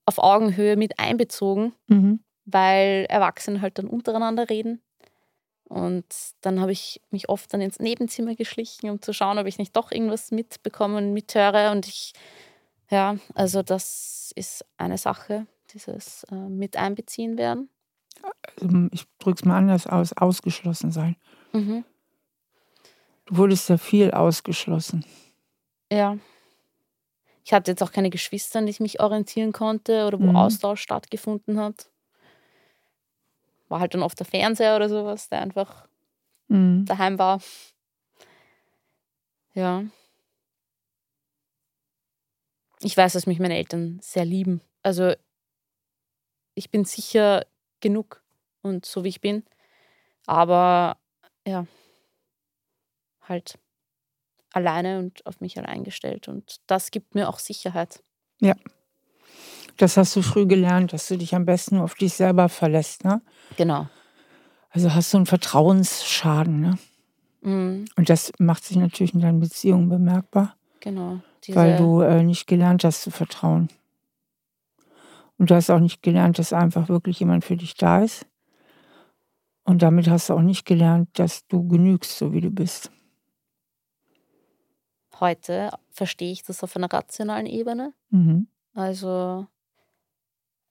[0.07, 2.21] auf Augenhöhe mit einbezogen, mhm.
[2.45, 4.81] weil Erwachsene halt dann untereinander reden.
[5.65, 6.07] Und
[6.41, 9.77] dann habe ich mich oft dann ins Nebenzimmer geschlichen, um zu schauen, ob ich nicht
[9.77, 11.73] doch irgendwas mitbekomme und mithöre.
[11.73, 12.13] Und ich,
[12.91, 17.69] ja, also das ist eine Sache, dieses äh, mit einbeziehen werden.
[18.61, 21.17] Also ich drücke es mal anders aus, ausgeschlossen sein.
[21.53, 21.85] Mhm.
[23.27, 25.05] Du wurdest ja viel ausgeschlossen.
[25.91, 26.19] Ja.
[27.45, 30.37] Ich hatte jetzt auch keine Geschwister, an die ich mich orientieren konnte oder wo mhm.
[30.37, 31.91] Austausch stattgefunden hat
[33.71, 35.89] war halt dann oft der Fernseher oder sowas, der einfach
[36.49, 36.85] mhm.
[36.87, 37.41] daheim war.
[39.55, 39.85] Ja.
[42.83, 44.61] Ich weiß, dass mich meine Eltern sehr lieben.
[44.83, 45.15] Also
[46.55, 47.47] ich bin sicher
[47.81, 48.23] genug
[48.63, 49.45] und so wie ich bin.
[50.27, 50.97] Aber
[51.47, 51.67] ja,
[53.23, 53.59] halt
[54.53, 56.29] alleine und auf mich allein gestellt.
[56.29, 58.03] Und das gibt mir auch Sicherheit.
[58.41, 58.55] Ja.
[59.77, 63.23] Das hast du früh gelernt, dass du dich am besten auf dich selber verlässt, ne?
[63.57, 63.89] Genau.
[64.71, 66.79] Also hast du einen Vertrauensschaden, ne?
[67.41, 67.87] Mhm.
[67.97, 70.57] Und das macht sich natürlich in deinen Beziehungen bemerkbar.
[70.81, 71.21] Genau.
[71.49, 73.69] weil du äh, nicht gelernt hast zu vertrauen.
[75.41, 78.27] Und du hast auch nicht gelernt, dass einfach wirklich jemand für dich da ist.
[79.65, 82.93] Und damit hast du auch nicht gelernt, dass du genügst, so wie du bist.
[85.19, 87.95] Heute verstehe ich das auf einer rationalen Ebene.
[88.11, 88.49] Mhm.
[88.75, 89.47] Also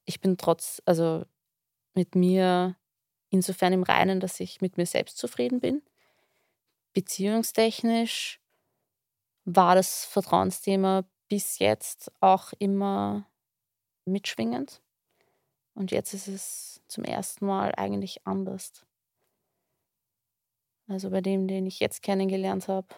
[0.04, 1.24] ich bin trotz, also
[1.94, 2.76] mit mir
[3.28, 5.82] insofern im Reinen, dass ich mit mir selbst zufrieden bin.
[6.92, 8.40] Beziehungstechnisch
[9.44, 13.26] war das Vertrauensthema bis jetzt auch immer
[14.10, 14.80] mitschwingend.
[15.74, 18.84] Und jetzt ist es zum ersten Mal eigentlich anders.
[20.88, 22.88] Also bei dem, den ich jetzt kennengelernt habe.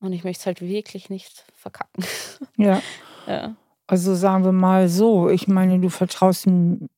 [0.00, 2.04] Und ich möchte es halt wirklich nicht verkacken.
[2.56, 2.82] Ja.
[3.26, 3.56] ja.
[3.86, 6.88] Also sagen wir mal so, ich meine, du vertraust ihm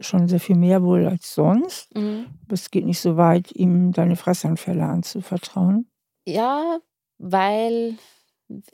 [0.00, 1.94] schon sehr viel mehr wohl als sonst.
[1.94, 2.26] Mhm.
[2.50, 5.90] Es geht nicht so weit, ihm deine Fressanfälle anzuvertrauen.
[6.26, 6.78] Ja,
[7.18, 7.96] weil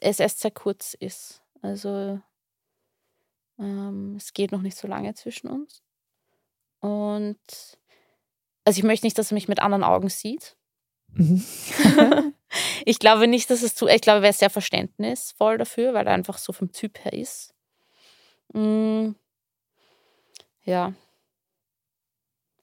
[0.00, 1.42] es erst sehr kurz ist.
[1.62, 2.20] Also
[3.58, 5.82] ähm, es geht noch nicht so lange zwischen uns.
[6.80, 7.38] Und
[8.64, 10.56] also ich möchte nicht, dass er mich mit anderen Augen sieht.
[11.08, 11.42] Mhm.
[12.84, 13.86] ich glaube nicht, dass es zu.
[13.88, 17.54] Ich glaube, er ist sehr verständnisvoll dafür, weil er einfach so vom Typ her ist.
[18.52, 19.10] Mm,
[20.64, 20.92] ja.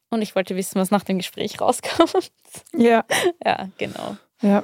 [0.09, 2.31] Und ich wollte wissen, was nach dem Gespräch rauskommt.
[2.75, 3.05] Ja.
[3.45, 4.15] Ja, genau.
[4.41, 4.63] Ja.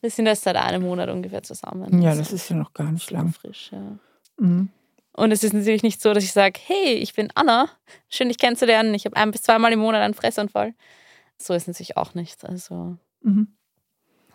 [0.00, 2.02] Wir sind erst seit einem Monat ungefähr zusammen.
[2.02, 3.32] Ja, das ist ja noch gar nicht lang.
[3.32, 3.98] Frisch, ja.
[4.38, 4.70] Mhm.
[5.14, 7.68] Und es ist natürlich nicht so, dass ich sage, hey, ich bin Anna,
[8.08, 8.94] schön dich kennenzulernen.
[8.94, 10.74] Ich habe ein bis zweimal im Monat einen Fressanfall.
[11.36, 12.44] So ist es natürlich auch nicht.
[12.44, 13.48] Also, mhm.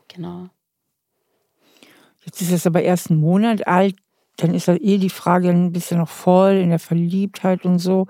[0.07, 0.49] genau.
[2.23, 3.95] Jetzt ist es aber erst ein Monat alt
[4.37, 8.05] dann ist ja eh die Frage ein bisschen noch voll in der Verliebtheit und so.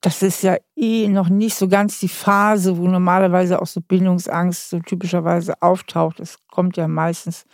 [0.00, 4.70] Das ist ja eh noch nicht so ganz die Phase, wo normalerweise auch so Bindungsangst
[4.70, 6.20] so typischerweise auftaucht.
[6.20, 7.44] Es kommt ja meistens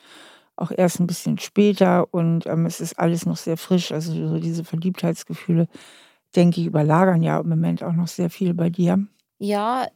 [0.57, 3.93] auch erst ein bisschen später und ähm, es ist alles noch sehr frisch.
[3.93, 5.69] Also so diese Verliebtheitsgefühle,
[6.35, 9.07] denke ich, überlagern ja im Moment auch noch sehr viel bei dir.
[9.39, 9.87] Ja,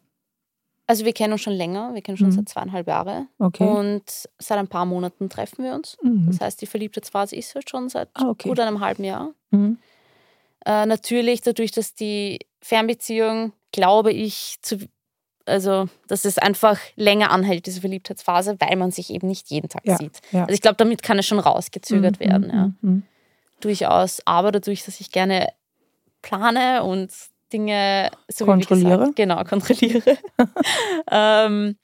[0.86, 2.32] also wir kennen uns schon länger, wir kennen uns schon Mhm.
[2.32, 3.28] seit zweieinhalb Jahren.
[3.38, 3.64] Okay.
[3.66, 4.02] Und
[4.38, 5.96] seit ein paar Monaten treffen wir uns.
[6.02, 6.26] Mhm.
[6.26, 8.48] Das heißt, die Verliebtheitsphase ist halt schon seit Ah, okay.
[8.48, 9.32] gut einem halben Jahr.
[9.50, 9.78] Mhm.
[10.66, 14.78] Äh, natürlich dadurch, dass die Fernbeziehung, glaube ich, zu,
[15.47, 19.82] also dass es einfach länger anhält, diese Verliebtheitsphase, weil man sich eben nicht jeden Tag
[19.86, 20.20] Ja, sieht.
[20.32, 20.43] ja.
[20.43, 22.66] Also ich glaube, damit kann es schon rausgezögert Mhm, werden, ja.
[22.66, 23.03] mhm, mhm.
[23.61, 24.20] Durchaus.
[24.26, 25.49] Aber dadurch, dass ich gerne
[26.22, 27.11] plane und
[27.53, 28.99] Dinge so wie Kontrolliere?
[28.99, 30.16] Gesagt, genau, kontrolliere,
[31.11, 31.76] ähm,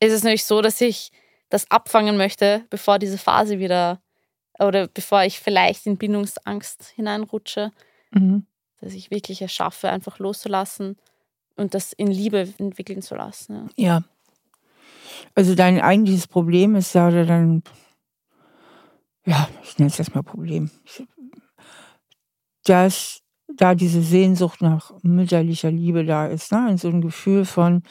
[0.00, 1.10] ist es nämlich so, dass ich
[1.48, 4.00] das abfangen möchte, bevor diese Phase wieder
[4.58, 7.70] oder bevor ich vielleicht in Bindungsangst hineinrutsche,
[8.10, 8.46] Mhm.
[8.80, 10.96] dass ich wirklich es schaffe, einfach loszulassen
[11.56, 13.70] und das in Liebe entwickeln zu lassen.
[13.76, 13.84] Ja.
[13.84, 14.04] Ja.
[15.34, 17.62] Also dein eigentliches Problem ist ja, oder dein,
[19.24, 20.70] ja, ich nenne es jetzt mal Problem,
[22.64, 26.68] dass da diese Sehnsucht nach mütterlicher Liebe da ist, ne?
[26.68, 27.82] Und so ein Gefühl von,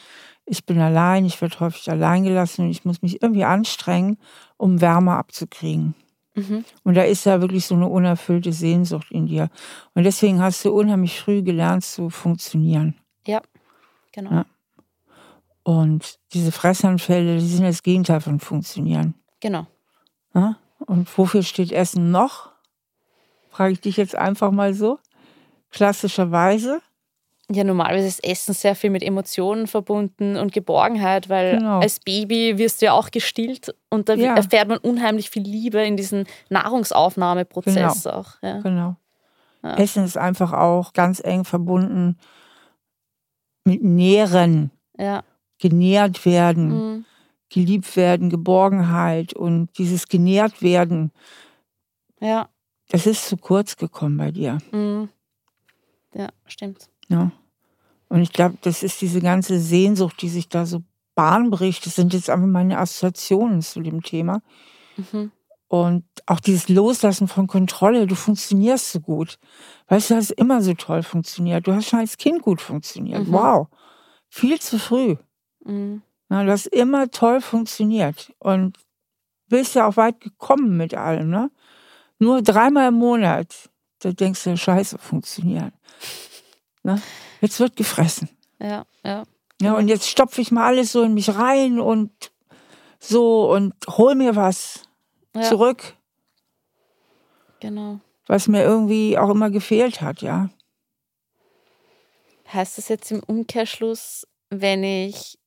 [0.46, 4.18] ich bin allein, ich werde häufig allein gelassen und ich muss mich irgendwie anstrengen,
[4.56, 5.94] um Wärme abzukriegen.
[6.34, 6.64] Mhm.
[6.82, 9.48] Und da ist ja wirklich so eine unerfüllte Sehnsucht in dir.
[9.94, 12.94] Und deswegen hast du unheimlich früh gelernt zu funktionieren.
[14.14, 14.30] Genau.
[14.30, 14.44] Ja.
[15.64, 19.14] Und diese Fressanfälle, die sind das Gegenteil von funktionieren.
[19.40, 19.66] Genau.
[20.34, 20.56] Ja?
[20.78, 22.50] Und wofür steht Essen noch?
[23.50, 24.98] Frage ich dich jetzt einfach mal so.
[25.70, 26.80] Klassischerweise.
[27.50, 31.80] Ja, normalerweise ist Essen sehr viel mit Emotionen verbunden und Geborgenheit, weil Genau.
[31.80, 34.34] als Baby wirst du ja auch gestillt und da Ja.
[34.34, 38.34] erfährt man unheimlich viel Liebe in diesem Nahrungsaufnahmeprozess auch.
[38.42, 38.60] Ja.
[38.60, 38.96] Genau.
[39.62, 39.74] Ja.
[39.76, 42.18] Essen ist einfach auch ganz eng verbunden
[43.64, 45.24] mit Nähren, Ja.
[45.58, 47.04] genährt werden, Mhm.
[47.50, 51.12] geliebt werden, Geborgenheit und dieses genährt werden,
[52.20, 52.48] Ja.
[52.88, 54.58] das ist zu kurz gekommen bei dir.
[54.72, 55.08] Mhm.
[56.14, 56.88] Ja, stimmt.
[57.08, 57.32] Ja.
[58.08, 60.82] Und ich glaube, das ist diese ganze Sehnsucht, die sich da so
[61.14, 61.86] Bahn bricht.
[61.86, 64.42] Das sind jetzt einfach meine Assoziationen zu dem Thema.
[64.96, 65.32] Mhm.
[65.74, 68.06] Und auch dieses Loslassen von Kontrolle.
[68.06, 69.40] Du funktionierst so gut.
[69.88, 71.66] Weißt du, du hast immer so toll funktioniert.
[71.66, 73.26] Du hast schon als Kind gut funktioniert.
[73.26, 73.32] Mhm.
[73.32, 73.66] Wow.
[74.28, 75.16] Viel zu früh.
[75.64, 76.02] Mhm.
[76.30, 78.32] Ja, du hast immer toll funktioniert.
[78.38, 78.78] Und
[79.48, 81.28] bist ja auch weit gekommen mit allem.
[81.28, 81.50] Ne?
[82.20, 83.68] Nur dreimal im Monat.
[83.98, 85.72] Da denkst du, scheiße, funktionieren.
[86.84, 87.02] Ne?
[87.40, 88.28] Jetzt wird gefressen.
[88.60, 89.24] Ja, ja.
[89.60, 92.12] Ja, und jetzt stopfe ich mal alles so in mich rein und
[93.00, 94.83] so und hol mir was
[95.34, 95.42] ja.
[95.42, 95.94] zurück,
[97.60, 98.00] Genau.
[98.26, 100.50] was mir irgendwie auch immer gefehlt hat, ja.
[102.52, 105.38] Heißt das jetzt im Umkehrschluss, wenn ich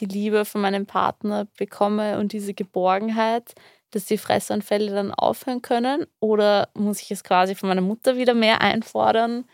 [0.00, 3.54] die Liebe von meinem Partner bekomme und diese Geborgenheit,
[3.92, 6.06] dass die Fressanfälle dann aufhören können?
[6.20, 9.44] Oder muss ich es quasi von meiner Mutter wieder mehr einfordern?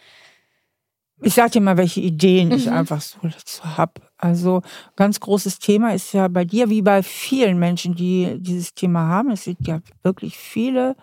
[1.22, 2.72] Ich sag dir mal, welche Ideen ich Mhm.
[2.72, 4.00] einfach so dazu habe.
[4.18, 4.62] Also
[4.96, 9.30] ganz großes Thema ist ja bei dir wie bei vielen Menschen, die dieses Thema haben.
[9.30, 10.96] Es sind ja wirklich viele,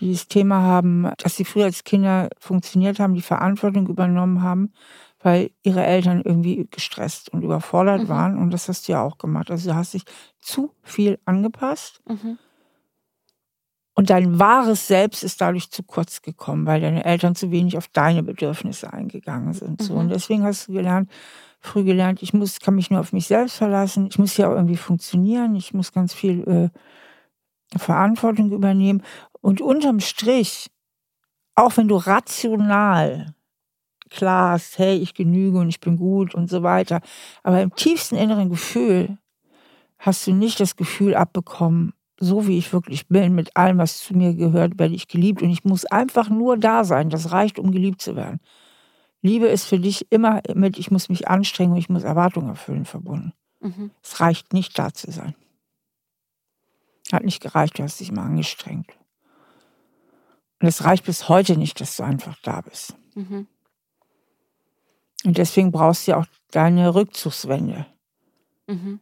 [0.00, 4.72] die dieses Thema haben, dass sie früher als Kinder funktioniert haben, die Verantwortung übernommen haben,
[5.20, 8.08] weil ihre Eltern irgendwie gestresst und überfordert Mhm.
[8.08, 8.38] waren.
[8.38, 9.50] Und das hast du ja auch gemacht.
[9.50, 10.04] Also du hast dich
[10.40, 12.00] zu viel angepasst.
[12.08, 12.38] Mhm.
[13.94, 17.88] Und dein wahres Selbst ist dadurch zu kurz gekommen, weil deine Eltern zu wenig auf
[17.88, 19.82] deine Bedürfnisse eingegangen sind.
[19.82, 19.94] So.
[19.94, 19.98] Mhm.
[19.98, 21.10] Und deswegen hast du gelernt,
[21.60, 24.06] früh gelernt, ich muss, kann mich nur auf mich selbst verlassen.
[24.10, 25.54] Ich muss ja auch irgendwie funktionieren.
[25.54, 29.02] Ich muss ganz viel äh, Verantwortung übernehmen.
[29.40, 30.70] Und unterm Strich,
[31.54, 33.34] auch wenn du rational
[34.10, 37.00] klar hast, hey, ich genüge und ich bin gut und so weiter,
[37.42, 39.18] aber im tiefsten inneren Gefühl
[39.98, 44.16] hast du nicht das Gefühl abbekommen, so wie ich wirklich bin, mit allem, was zu
[44.16, 47.10] mir gehört, werde ich geliebt und ich muss einfach nur da sein.
[47.10, 48.40] Das reicht, um geliebt zu werden.
[49.22, 52.84] Liebe ist für dich immer mit, ich muss mich anstrengen und ich muss Erwartungen erfüllen
[52.84, 53.32] verbunden.
[53.60, 53.90] Mhm.
[54.02, 55.34] Es reicht nicht, da zu sein.
[57.12, 58.90] Hat nicht gereicht, du hast dich mal angestrengt.
[60.60, 62.94] Und es reicht bis heute nicht, dass du einfach da bist.
[63.14, 63.46] Mhm.
[65.24, 67.86] Und deswegen brauchst du ja auch deine Rückzugswände.
[68.66, 69.00] Mhm.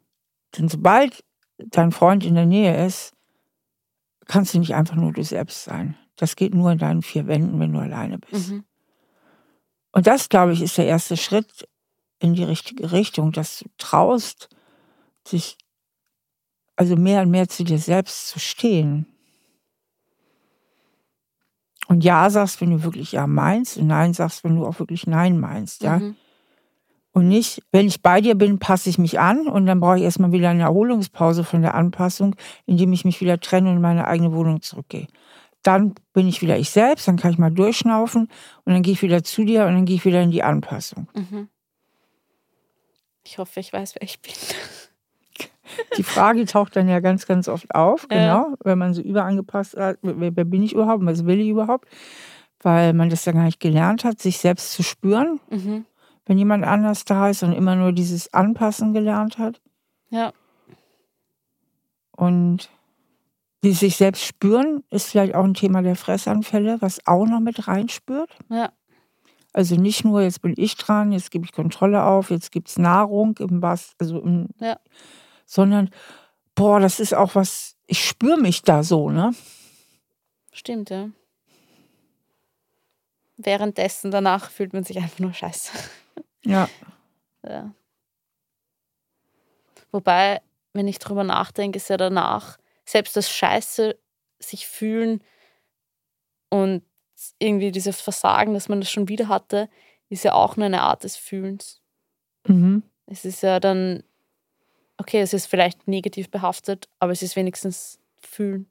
[0.57, 1.25] Denn sobald
[1.59, 3.15] dein Freund in der Nähe ist,
[4.27, 5.97] kannst du nicht einfach nur du selbst sein.
[6.17, 8.51] Das geht nur in deinen vier Wänden, wenn du alleine bist.
[8.51, 8.65] Mhm.
[9.97, 11.67] Und das, glaube ich, ist der erste Schritt
[12.19, 14.51] in die richtige Richtung, dass du traust,
[15.27, 15.57] sich
[16.77, 19.07] also mehr und mehr zu dir selbst zu stehen.
[21.89, 25.07] Und Ja sagst, wenn du wirklich Ja meinst und Nein sagst, wenn du auch wirklich
[25.07, 26.01] Nein meinst, ja.
[26.01, 26.17] Mhm.
[27.13, 30.03] Und nicht, wenn ich bei dir bin, passe ich mich an und dann brauche ich
[30.03, 32.37] erstmal wieder eine Erholungspause von der Anpassung,
[32.67, 35.07] indem ich mich wieder trenne und in meine eigene Wohnung zurückgehe.
[35.67, 38.29] Dann bin ich wieder ich selbst, dann kann ich mal durchschnaufen
[38.65, 41.09] und dann gehe ich wieder zu dir und dann gehe ich wieder in die Anpassung.
[41.13, 41.49] Mhm.
[43.25, 44.33] Ich hoffe, ich weiß, wer ich bin.
[45.97, 49.99] Die Frage taucht dann ja ganz, ganz oft auf, genau, wenn man so überangepasst hat,
[50.03, 51.89] wer, wer bin ich überhaupt, was will ich überhaupt?
[52.61, 55.85] Weil man das ja gar nicht gelernt hat, sich selbst zu spüren, mhm.
[56.27, 59.61] wenn jemand anders da ist und immer nur dieses Anpassen gelernt hat.
[60.11, 60.33] Ja.
[62.13, 62.71] Und
[63.67, 67.67] dieses sich selbst spüren ist vielleicht auch ein Thema der Fressanfälle, was auch noch mit
[67.67, 68.31] reinspürt.
[68.49, 68.71] Ja.
[69.53, 72.79] Also nicht nur, jetzt bin ich dran, jetzt gebe ich Kontrolle auf, jetzt gibt es
[72.79, 74.79] Nahrung im Bass, also im, ja.
[75.47, 75.91] sondern,
[76.55, 79.33] boah, das ist auch was, ich spüre mich da so, ne?
[80.53, 81.09] Stimmt, ja.
[83.37, 85.73] Währenddessen, danach fühlt man sich einfach nur scheiße.
[86.45, 86.69] Ja.
[87.43, 87.73] ja.
[89.91, 90.41] Wobei,
[90.73, 93.99] wenn ich drüber nachdenke, ist ja danach selbst das Scheiße
[94.39, 95.23] sich fühlen
[96.49, 96.83] und
[97.39, 99.69] irgendwie dieses Versagen, dass man das schon wieder hatte,
[100.09, 101.81] ist ja auch nur eine Art des Fühlens.
[102.47, 102.83] Mhm.
[103.07, 104.03] Es ist ja dann,
[104.99, 108.71] okay, es ist vielleicht negativ behaftet, aber es ist wenigstens Fühlen,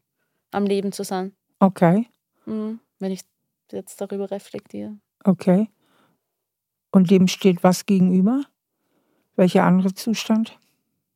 [0.51, 1.36] am Leben zu sein.
[1.59, 2.07] Okay.
[2.45, 2.80] Mhm.
[2.99, 3.22] Wenn ich
[3.72, 4.97] jetzt darüber reflektiere.
[5.24, 5.70] Okay.
[6.91, 8.43] Und dem steht was gegenüber?
[9.36, 10.57] Welcher andere Zustand?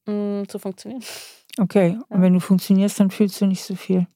[0.06, 1.04] Mhm, zu funktionieren.
[1.60, 1.99] Okay.
[2.10, 4.07] Und wenn du funktionierst, dann fühlst du nicht so viel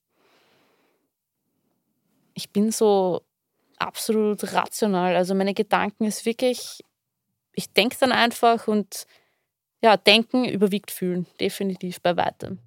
[2.33, 3.21] ich bin so
[3.77, 5.15] absolut rational.
[5.15, 6.83] Also meine Gedanken ist wirklich,
[7.53, 9.05] ich denke dann einfach und
[9.81, 12.59] ja, denken überwiegt fühlen, definitiv bei weitem.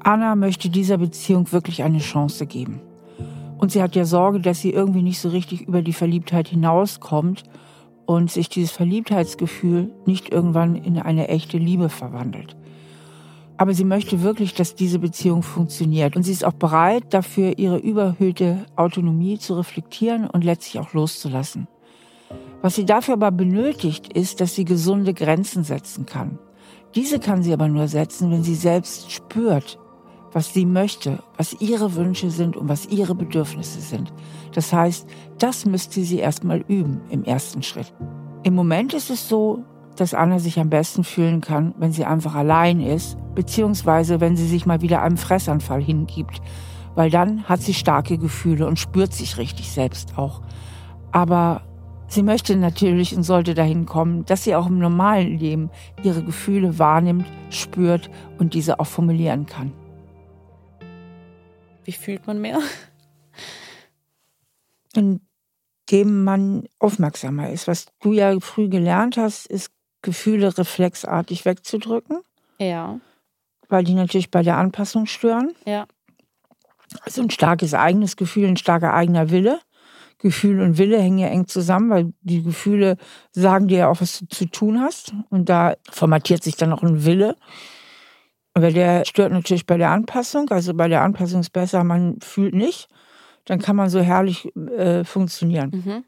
[0.00, 2.80] Anna möchte dieser Beziehung wirklich eine Chance geben.
[3.58, 7.42] Und sie hat ja Sorge, dass sie irgendwie nicht so richtig über die Verliebtheit hinauskommt
[8.06, 12.56] und sich dieses Verliebtheitsgefühl nicht irgendwann in eine echte Liebe verwandelt.
[13.58, 16.14] Aber sie möchte wirklich, dass diese Beziehung funktioniert.
[16.14, 21.66] Und sie ist auch bereit, dafür ihre überhöhte Autonomie zu reflektieren und letztlich auch loszulassen.
[22.60, 26.38] Was sie dafür aber benötigt, ist, dass sie gesunde Grenzen setzen kann.
[26.94, 29.78] Diese kann sie aber nur setzen, wenn sie selbst spürt,
[30.36, 34.12] was sie möchte, was ihre Wünsche sind und was ihre Bedürfnisse sind.
[34.52, 35.08] Das heißt,
[35.38, 37.94] das müsste sie erstmal üben im ersten Schritt.
[38.42, 39.64] Im Moment ist es so,
[39.96, 44.46] dass Anna sich am besten fühlen kann, wenn sie einfach allein ist, beziehungsweise wenn sie
[44.46, 46.42] sich mal wieder einem Fressanfall hingibt,
[46.94, 50.42] weil dann hat sie starke Gefühle und spürt sich richtig selbst auch.
[51.12, 51.62] Aber
[52.08, 55.70] sie möchte natürlich und sollte dahin kommen, dass sie auch im normalen Leben
[56.02, 59.72] ihre Gefühle wahrnimmt, spürt und diese auch formulieren kann.
[61.86, 62.58] Wie fühlt man mehr?
[64.94, 67.68] Indem man aufmerksamer ist.
[67.68, 69.70] Was du ja früh gelernt hast, ist
[70.02, 72.18] Gefühle reflexartig wegzudrücken.
[72.58, 72.98] Ja.
[73.68, 75.54] Weil die natürlich bei der Anpassung stören.
[75.64, 75.86] Ja.
[77.02, 79.60] Also ein starkes eigenes Gefühl, ein starker eigener Wille.
[80.18, 82.96] Gefühl und Wille hängen ja eng zusammen, weil die Gefühle
[83.30, 85.14] sagen dir ja auch, was du zu tun hast.
[85.30, 87.36] Und da formatiert sich dann auch ein Wille.
[88.56, 90.48] Aber der stört natürlich bei der Anpassung.
[90.48, 92.88] Also bei der Anpassung ist besser, man fühlt nicht.
[93.44, 95.70] Dann kann man so herrlich äh, funktionieren.
[95.84, 96.04] Mhm.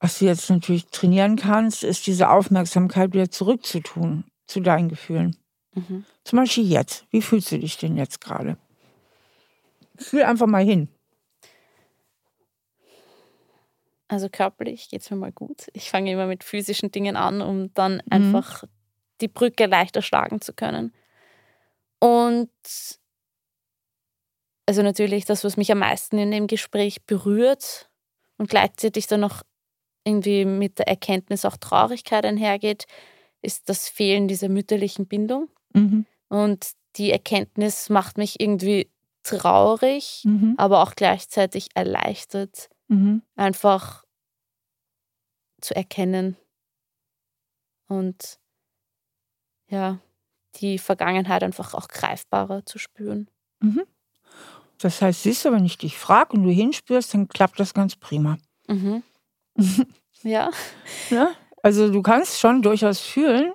[0.00, 5.36] Was du jetzt natürlich trainieren kannst, ist diese Aufmerksamkeit wieder zurückzutun zu deinen Gefühlen.
[5.74, 6.06] Mhm.
[6.24, 7.04] Zum Beispiel jetzt.
[7.10, 8.56] Wie fühlst du dich denn jetzt gerade?
[9.98, 10.88] Fühl einfach mal hin.
[14.08, 15.66] Also körperlich geht es mir mal gut.
[15.74, 18.00] Ich fange immer mit physischen Dingen an, um dann mhm.
[18.08, 18.64] einfach
[19.20, 20.94] die Brücke leichter schlagen zu können.
[22.04, 22.50] Und
[24.66, 27.90] also natürlich das, was mich am meisten in dem Gespräch berührt
[28.36, 29.42] und gleichzeitig dann noch
[30.04, 32.84] irgendwie mit der Erkenntnis auch Traurigkeit einhergeht,
[33.40, 35.48] ist das Fehlen dieser mütterlichen Bindung.
[35.72, 36.04] Mhm.
[36.28, 38.90] Und die Erkenntnis macht mich irgendwie
[39.22, 40.56] traurig, mhm.
[40.58, 43.22] aber auch gleichzeitig erleichtert, mhm.
[43.34, 44.04] einfach
[45.62, 46.36] zu erkennen
[47.88, 48.38] und
[49.68, 50.00] ja,
[50.56, 53.28] die Vergangenheit einfach auch greifbarer zu spüren.
[53.60, 53.82] Mhm.
[54.78, 57.96] Das heißt, siehst du, wenn ich dich frage und du hinspürst, dann klappt das ganz
[57.96, 58.38] prima.
[58.68, 59.02] Mhm.
[60.22, 60.50] ja.
[61.10, 61.30] ja.
[61.62, 63.52] Also du kannst schon durchaus fühlen.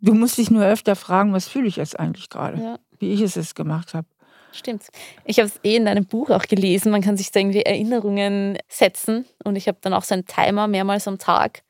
[0.00, 2.78] Du musst dich nur öfter fragen, was fühle ich jetzt eigentlich gerade, ja.
[2.98, 4.06] wie ich es jetzt gemacht habe.
[4.52, 4.84] Stimmt.
[5.24, 6.90] Ich habe es eh in deinem Buch auch gelesen.
[6.90, 10.68] Man kann sich da irgendwie Erinnerungen setzen und ich habe dann auch so einen Timer
[10.68, 11.62] mehrmals am Tag,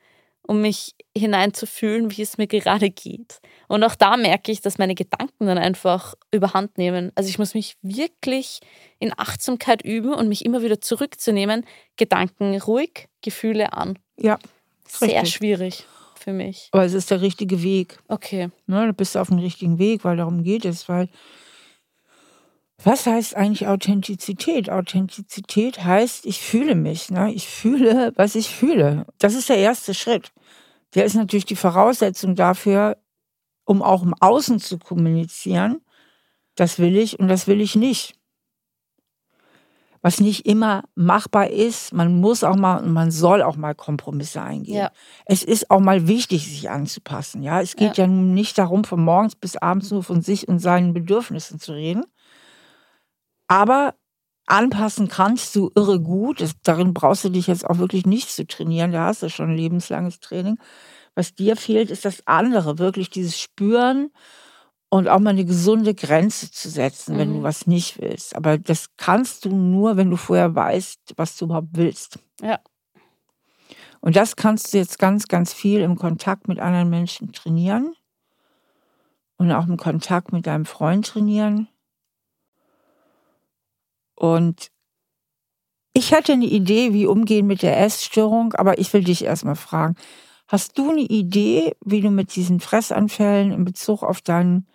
[0.48, 3.40] um mich hineinzufühlen, wie es mir gerade geht.
[3.68, 7.12] Und auch da merke ich, dass meine Gedanken dann einfach überhand nehmen.
[7.14, 8.60] Also ich muss mich wirklich
[8.98, 11.66] in Achtsamkeit üben und mich immer wieder zurückzunehmen.
[11.96, 13.98] Gedanken ruhig, Gefühle an.
[14.18, 14.38] Ja.
[14.86, 15.34] Sehr richtig.
[15.34, 15.84] schwierig
[16.18, 16.70] für mich.
[16.72, 17.98] Aber es ist der richtige Weg.
[18.08, 18.48] Okay.
[18.66, 21.10] Ne, du bist auf dem richtigen Weg, weil darum geht es, weil
[22.84, 24.70] Was heißt eigentlich Authentizität?
[24.70, 27.10] Authentizität heißt, ich fühle mich.
[27.10, 27.32] Ne?
[27.32, 29.04] Ich fühle, was ich fühle.
[29.18, 30.32] Das ist der erste Schritt.
[30.94, 32.96] Der ist natürlich die Voraussetzung dafür,
[33.64, 35.80] um auch im Außen zu kommunizieren.
[36.54, 38.14] Das will ich und das will ich nicht.
[40.00, 41.92] Was nicht immer machbar ist.
[41.92, 44.76] Man muss auch mal und man soll auch mal Kompromisse eingehen.
[44.76, 44.92] Ja.
[45.26, 47.42] Es ist auch mal wichtig, sich anzupassen.
[47.42, 48.04] Ja, es geht ja.
[48.04, 52.04] ja nicht darum, von morgens bis abends nur von sich und seinen Bedürfnissen zu reden
[53.48, 53.94] aber
[54.46, 56.40] anpassen kannst du irre gut.
[56.40, 58.92] Das, darin brauchst du dich jetzt auch wirklich nicht zu trainieren.
[58.92, 60.58] Da hast du schon lebenslanges Training.
[61.14, 64.10] Was dir fehlt, ist das andere, wirklich dieses Spüren
[64.90, 67.18] und auch mal eine gesunde Grenze zu setzen, mhm.
[67.18, 67.42] wenn du mhm.
[67.42, 68.36] was nicht willst.
[68.36, 72.18] Aber das kannst du nur, wenn du vorher weißt, was du überhaupt willst.
[72.40, 72.60] Ja.
[74.00, 77.94] Und das kannst du jetzt ganz, ganz viel im Kontakt mit anderen Menschen trainieren
[79.36, 81.68] und auch im Kontakt mit deinem Freund trainieren.
[84.18, 84.72] Und
[85.92, 89.94] ich hatte eine Idee, wie umgehen mit der Essstörung, aber ich will dich erstmal fragen.
[90.48, 94.66] Hast du eine Idee, wie du mit diesen Fressanfällen in Bezug auf deinen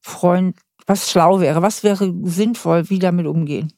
[0.00, 3.72] Freund, was schlau wäre, was wäre sinnvoll, wie damit umgehen?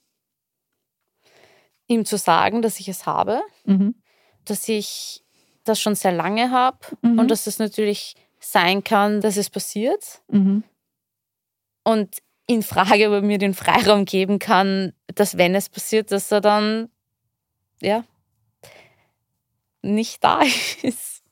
[1.88, 3.96] Ihm zu sagen, dass ich es habe, mhm.
[4.44, 5.24] dass ich
[5.64, 7.18] das schon sehr lange habe mhm.
[7.18, 10.22] und dass es natürlich sein kann, dass es passiert.
[10.28, 10.62] Mhm.
[11.82, 16.40] Und in Frage, aber mir den Freiraum geben kann, dass wenn es passiert, dass er
[16.40, 16.90] dann
[17.80, 18.04] ja
[19.82, 20.42] nicht da
[20.82, 21.22] ist.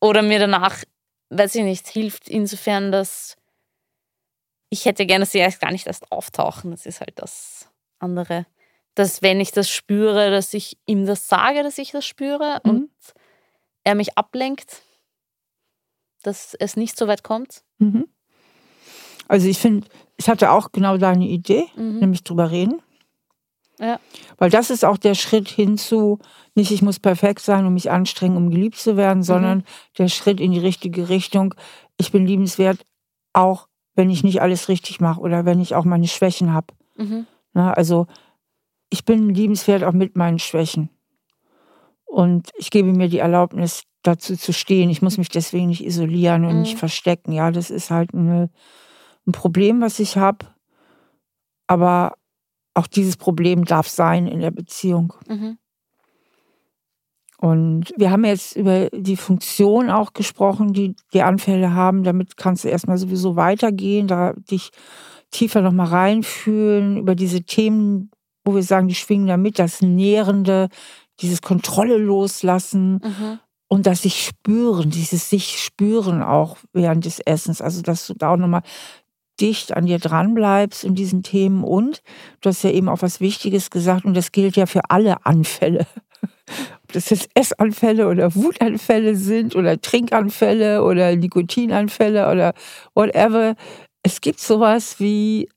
[0.00, 0.84] Oder mir danach,
[1.30, 3.36] weiß ich nicht, hilft insofern, dass
[4.70, 6.70] ich hätte gerne, dass sie erst gar nicht erst auftauchen.
[6.70, 8.46] Das ist halt das andere.
[8.94, 12.70] Dass wenn ich das spüre, dass ich ihm das sage, dass ich das spüre mhm.
[12.70, 12.90] und
[13.84, 14.82] er mich ablenkt,
[16.22, 17.62] dass es nicht so weit kommt.
[17.78, 18.08] Mhm.
[19.26, 19.88] Also ich finde,
[20.18, 22.00] ich hatte auch genau deine Idee, mhm.
[22.00, 22.82] nämlich drüber reden.
[23.80, 24.00] Ja.
[24.36, 26.18] Weil das ist auch der Schritt hinzu,
[26.54, 29.64] nicht ich muss perfekt sein und mich anstrengen, um geliebt zu werden, sondern mhm.
[29.98, 31.54] der Schritt in die richtige Richtung.
[31.96, 32.84] Ich bin liebenswert,
[33.32, 36.74] auch wenn ich nicht alles richtig mache oder wenn ich auch meine Schwächen habe.
[36.96, 37.26] Mhm.
[37.52, 38.08] also
[38.90, 40.90] ich bin liebenswert auch mit meinen Schwächen.
[42.04, 44.90] Und ich gebe mir die Erlaubnis, dazu zu stehen.
[44.90, 46.60] Ich muss mich deswegen nicht isolieren und mhm.
[46.62, 47.32] nicht verstecken.
[47.32, 48.50] Ja, das ist halt eine
[49.28, 50.46] ein Problem, was ich habe.
[51.66, 52.14] Aber
[52.74, 55.12] auch dieses Problem darf sein in der Beziehung.
[55.28, 55.58] Mhm.
[57.40, 62.02] Und wir haben jetzt über die Funktion auch gesprochen, die die Anfälle haben.
[62.02, 64.70] Damit kannst du erstmal sowieso weitergehen, da dich
[65.30, 68.10] tiefer nochmal reinfühlen über diese Themen,
[68.44, 70.68] wo wir sagen, die schwingen da mit, das Nährende,
[71.20, 73.38] dieses Kontrolle loslassen mhm.
[73.68, 77.60] und das sich spüren, dieses sich spüren auch während des Essens.
[77.60, 78.62] Also, dass du da auch nochmal
[79.40, 82.02] dicht an dir dran bleibst in diesen Themen und
[82.40, 85.86] du hast ja eben auch was Wichtiges gesagt und das gilt ja für alle Anfälle.
[86.82, 92.54] Ob das jetzt Essanfälle oder Wutanfälle sind oder Trinkanfälle oder Nikotinanfälle oder
[92.94, 93.54] whatever.
[94.02, 95.48] Es gibt sowas wie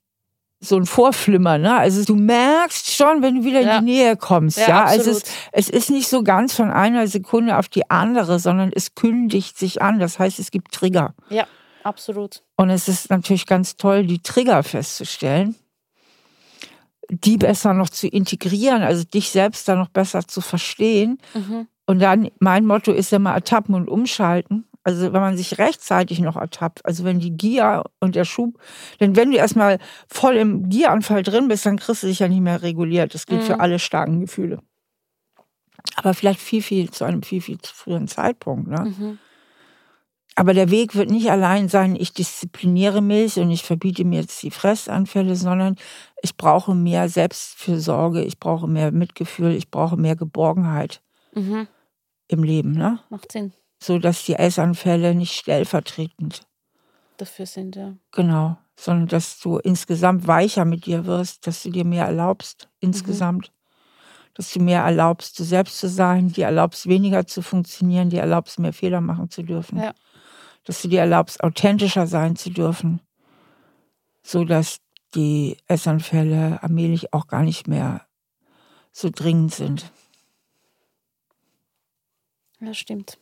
[0.60, 1.62] so ein Vorflimmern.
[1.62, 1.76] Ne?
[1.76, 3.78] Also du merkst schon, wenn du wieder ja.
[3.78, 4.58] in die Nähe kommst.
[4.58, 4.84] Ja, ja?
[4.84, 8.94] Also es, es ist nicht so ganz von einer Sekunde auf die andere, sondern es
[8.94, 9.98] kündigt sich an.
[9.98, 11.14] Das heißt, es gibt Trigger.
[11.30, 11.46] Ja.
[11.82, 12.42] Absolut.
[12.56, 15.56] Und es ist natürlich ganz toll, die Trigger festzustellen,
[17.08, 21.18] die besser noch zu integrieren, also dich selbst da noch besser zu verstehen.
[21.34, 21.66] Mhm.
[21.86, 24.66] Und dann, mein Motto ist ja mal ertappen und umschalten.
[24.84, 28.58] Also wenn man sich rechtzeitig noch ertappt, also wenn die Gier und der Schub,
[28.98, 29.78] denn wenn du erstmal
[30.08, 33.14] voll im Gieranfall drin bist, dann kriegst du dich ja nicht mehr reguliert.
[33.14, 33.46] Das gilt mhm.
[33.46, 34.58] für alle starken Gefühle.
[35.96, 38.68] Aber vielleicht viel, viel zu einem viel, viel zu frühen Zeitpunkt.
[38.68, 38.94] Ne?
[38.98, 39.18] Mhm.
[40.34, 44.42] Aber der Weg wird nicht allein sein, ich diszipliniere mich und ich verbiete mir jetzt
[44.42, 45.76] die Fressanfälle, sondern
[46.22, 51.02] ich brauche mehr Selbstfürsorge, ich brauche mehr Mitgefühl, ich brauche mehr Geborgenheit
[51.34, 51.66] mhm.
[52.28, 52.72] im Leben.
[52.72, 52.98] Ne?
[53.10, 53.52] Macht Sinn.
[53.82, 56.46] So dass die Essanfälle nicht stellvertretend
[57.18, 57.94] dafür sind, ja.
[58.12, 63.48] Genau, sondern dass du insgesamt weicher mit dir wirst, dass du dir mehr erlaubst, insgesamt.
[63.48, 63.56] Mhm.
[64.34, 68.58] Dass du mehr erlaubst, du selbst zu sein, dir erlaubst, weniger zu funktionieren, dir erlaubst,
[68.58, 69.78] mehr Fehler machen zu dürfen.
[69.78, 69.92] Ja
[70.64, 73.00] dass du dir erlaubst, authentischer sein zu dürfen,
[74.22, 74.78] so dass
[75.14, 78.06] die Essanfälle allmählich auch gar nicht mehr
[78.92, 79.92] so dringend sind.
[82.60, 83.18] Ja, stimmt.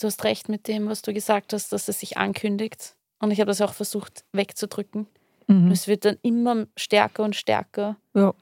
[0.00, 2.96] Du hast recht mit dem, was du gesagt hast, dass es sich ankündigt.
[3.20, 5.06] Und ich habe das auch versucht wegzudrücken.
[5.46, 5.70] Mhm.
[5.70, 7.96] Es wird dann immer stärker und stärker.
[8.14, 8.34] Ja.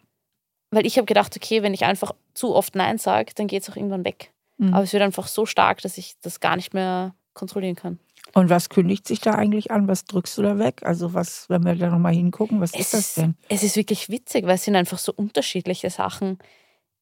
[0.71, 3.71] Weil ich habe gedacht, okay, wenn ich einfach zu oft Nein sage, dann geht es
[3.71, 4.33] auch irgendwann weg.
[4.61, 4.75] Mhm.
[4.75, 7.99] Aber es wird einfach so stark, dass ich das gar nicht mehr kontrollieren kann.
[8.35, 9.89] Und was kündigt sich da eigentlich an?
[9.89, 10.83] Was drückst du da weg?
[10.85, 13.35] Also was, wenn wir da nochmal hingucken, was es ist das denn?
[13.49, 16.39] Es ist wirklich witzig, weil es sind einfach so unterschiedliche Sachen.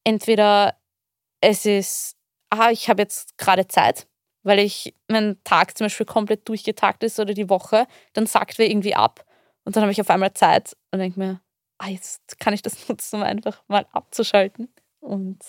[0.03, 0.75] Entweder
[1.41, 2.15] es ist,
[2.49, 4.07] ah, ich habe jetzt gerade Zeit,
[4.43, 8.69] weil ich, mein Tag zum Beispiel komplett durchgetagt ist oder die Woche, dann sagt wir
[8.69, 9.25] irgendwie ab
[9.65, 11.41] und dann habe ich auf einmal Zeit und denke mir,
[11.77, 14.69] ah, jetzt kann ich das nutzen, um einfach mal abzuschalten.
[15.01, 15.39] Und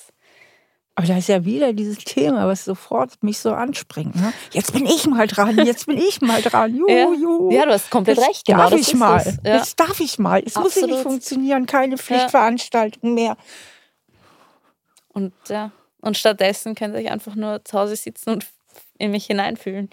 [1.01, 4.15] aber da ist ja wieder dieses Thema, was sofort mich so anspringt.
[4.17, 4.35] Ne?
[4.53, 6.75] Jetzt bin ich mal dran, jetzt bin ich mal dran.
[6.77, 7.05] Juhu, ja.
[7.15, 7.51] juhu.
[7.51, 8.49] ja, du hast komplett jetzt recht.
[8.51, 9.39] Darf genau, ich mal.
[9.43, 9.57] Ja.
[9.57, 10.43] Jetzt darf ich mal.
[10.45, 13.39] Es muss ja nicht funktionieren, keine Pflichtveranstaltung mehr.
[15.09, 15.73] Und ja,
[16.03, 18.47] und stattdessen könnte ich einfach nur zu Hause sitzen und
[18.99, 19.89] in mich hineinfühlen.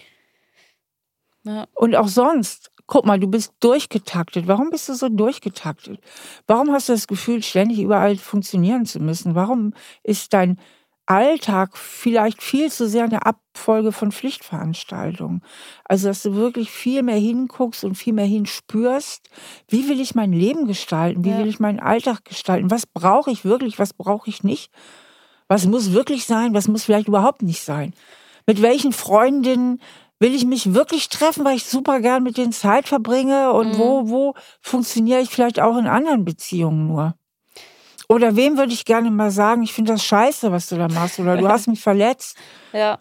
[1.46, 1.68] Ja.
[1.74, 4.50] Und auch sonst, guck mal, du bist durchgetaktet.
[4.50, 6.02] Warum bist du so durchgetaktet?
[6.48, 9.36] Warum hast du das Gefühl, ständig überall funktionieren zu müssen?
[9.36, 10.60] Warum ist dein
[11.08, 15.42] Alltag vielleicht viel zu sehr eine Abfolge von Pflichtveranstaltungen.
[15.86, 19.30] Also, dass du wirklich viel mehr hinguckst und viel mehr hinspürst,
[19.68, 21.40] wie will ich mein Leben gestalten, wie ja.
[21.40, 24.72] will ich meinen Alltag gestalten, was brauche ich wirklich, was brauche ich nicht,
[25.48, 27.94] was muss wirklich sein, was muss vielleicht überhaupt nicht sein.
[28.46, 29.82] Mit welchen Freundinnen
[30.20, 33.78] will ich mich wirklich treffen, weil ich super gern mit denen Zeit verbringe und mhm.
[33.78, 37.17] wo, wo funktioniere ich vielleicht auch in anderen Beziehungen nur.
[38.10, 41.20] Oder wem würde ich gerne mal sagen, ich finde das scheiße, was du da machst,
[41.20, 42.38] oder du hast mich verletzt.
[42.74, 43.00] Ja.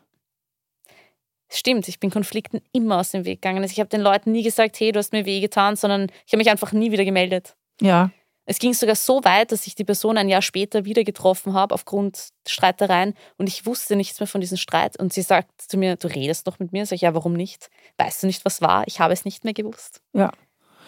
[1.48, 3.62] Stimmt, ich bin Konflikten immer aus dem Weg gegangen.
[3.62, 6.38] Also ich habe den Leuten nie gesagt, hey, du hast mir wehgetan, sondern ich habe
[6.38, 7.56] mich einfach nie wieder gemeldet.
[7.80, 8.10] Ja.
[8.46, 11.74] Es ging sogar so weit, dass ich die Person ein Jahr später wieder getroffen habe
[11.74, 14.98] aufgrund Streitereien und ich wusste nichts mehr von diesem Streit.
[14.98, 16.86] Und sie sagt zu mir, du redest doch mit mir.
[16.86, 17.70] Sag ich, ja, warum nicht?
[17.98, 18.84] Weißt du nicht, was war?
[18.86, 20.00] Ich habe es nicht mehr gewusst.
[20.12, 20.32] Ja.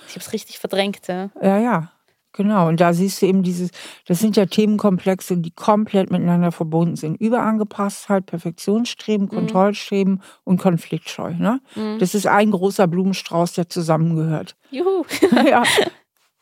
[0.07, 1.07] Ich habe es richtig verdrängt.
[1.09, 1.59] Ja, ja.
[1.59, 1.93] ja.
[2.33, 3.71] Genau, und da siehst du eben dieses,
[4.07, 7.21] das sind ja Themenkomplexe, die komplett miteinander verbunden sind.
[7.21, 9.31] Überangepasstheit, Perfektionsstreben, mhm.
[9.31, 11.35] Kontrollstreben und Konfliktscheu.
[11.35, 11.61] Ne?
[11.75, 11.99] Mhm.
[11.99, 14.57] Das ist ein großer Blumenstrauß, der zusammengehört.
[14.71, 15.05] Juhu.
[15.49, 15.63] ja.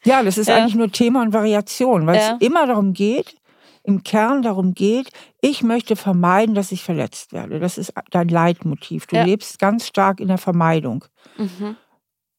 [0.05, 0.57] ja, das ist ja.
[0.57, 2.34] eigentlich nur Thema und Variation, weil ja.
[2.34, 3.37] es immer darum geht,
[3.84, 5.11] im Kern darum geht,
[5.41, 7.61] ich möchte vermeiden, dass ich verletzt werde.
[7.61, 9.07] Das ist dein Leitmotiv.
[9.07, 9.22] Du ja.
[9.22, 11.05] lebst ganz stark in der Vermeidung.
[11.39, 11.76] Mhm.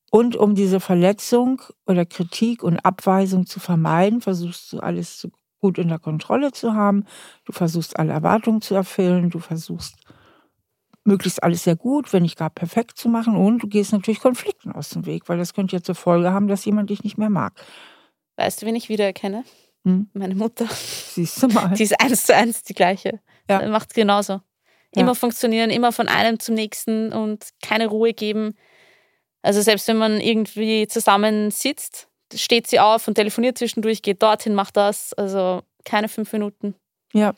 [0.10, 5.28] Und um diese Verletzung oder Kritik und Abweisung zu vermeiden, versuchst du alles
[5.60, 7.05] gut in der Kontrolle zu haben.
[7.45, 9.30] Du versuchst alle Erwartungen zu erfüllen.
[9.30, 9.95] Du versuchst
[11.03, 13.36] möglichst alles sehr gut, wenn nicht gar perfekt zu machen.
[13.36, 16.47] Und du gehst natürlich Konflikten aus dem Weg, weil das könnte ja zur Folge haben,
[16.47, 17.53] dass jemand dich nicht mehr mag.
[18.36, 19.43] Weißt du, wen ich wiedererkenne?
[19.84, 20.10] Hm?
[20.14, 20.68] Meine Mutter.
[20.70, 21.74] Siehst du mal.
[21.74, 23.20] Die ist eins zu eins die gleiche.
[23.49, 23.68] Ja.
[23.70, 24.41] Macht genauso.
[24.91, 25.14] Immer ja.
[25.16, 28.55] funktionieren, immer von einem zum nächsten und keine Ruhe geben.
[29.41, 34.55] Also selbst wenn man irgendwie zusammen sitzt, steht sie auf und telefoniert zwischendurch, geht dorthin,
[34.55, 35.13] macht das.
[35.13, 36.75] Also keine fünf Minuten.
[37.13, 37.33] Ja,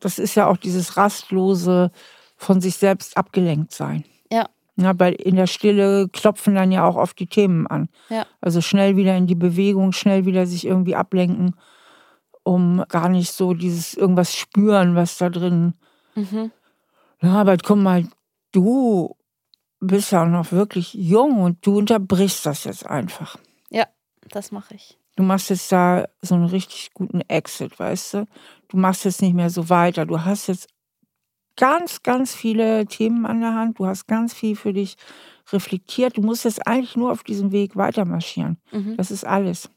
[0.00, 1.90] das ist ja auch dieses rastlose
[2.36, 4.04] von sich selbst abgelenkt sein.
[4.30, 4.48] Ja.
[4.76, 7.88] Ja, weil in der Stille klopfen dann ja auch oft die Themen an.
[8.10, 8.26] Ja.
[8.40, 11.54] Also schnell wieder in die Bewegung, schnell wieder sich irgendwie ablenken,
[12.42, 15.74] um gar nicht so dieses irgendwas spüren, was da drin.
[16.14, 16.50] Mhm.
[17.22, 18.06] Ja, aber komm mal,
[18.52, 19.15] du
[19.80, 23.38] bist ja auch noch wirklich jung und du unterbrichst das jetzt einfach.
[23.70, 23.86] Ja,
[24.28, 24.98] das mache ich.
[25.16, 28.28] Du machst jetzt da so einen richtig guten Exit, weißt du?
[28.68, 30.04] Du machst jetzt nicht mehr so weiter.
[30.04, 30.68] Du hast jetzt
[31.56, 33.78] ganz, ganz viele Themen an der Hand.
[33.78, 34.96] Du hast ganz viel für dich
[35.52, 36.16] reflektiert.
[36.16, 38.58] Du musst jetzt eigentlich nur auf diesem Weg weitermarschieren.
[38.72, 38.96] Mhm.
[38.96, 39.70] Das ist alles.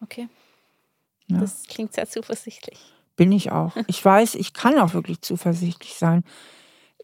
[0.00, 0.28] Okay.
[1.28, 1.38] Ja.
[1.38, 2.80] Das klingt sehr zuversichtlich.
[3.14, 3.76] Bin ich auch.
[3.86, 6.24] Ich weiß, ich kann auch wirklich zuversichtlich sein.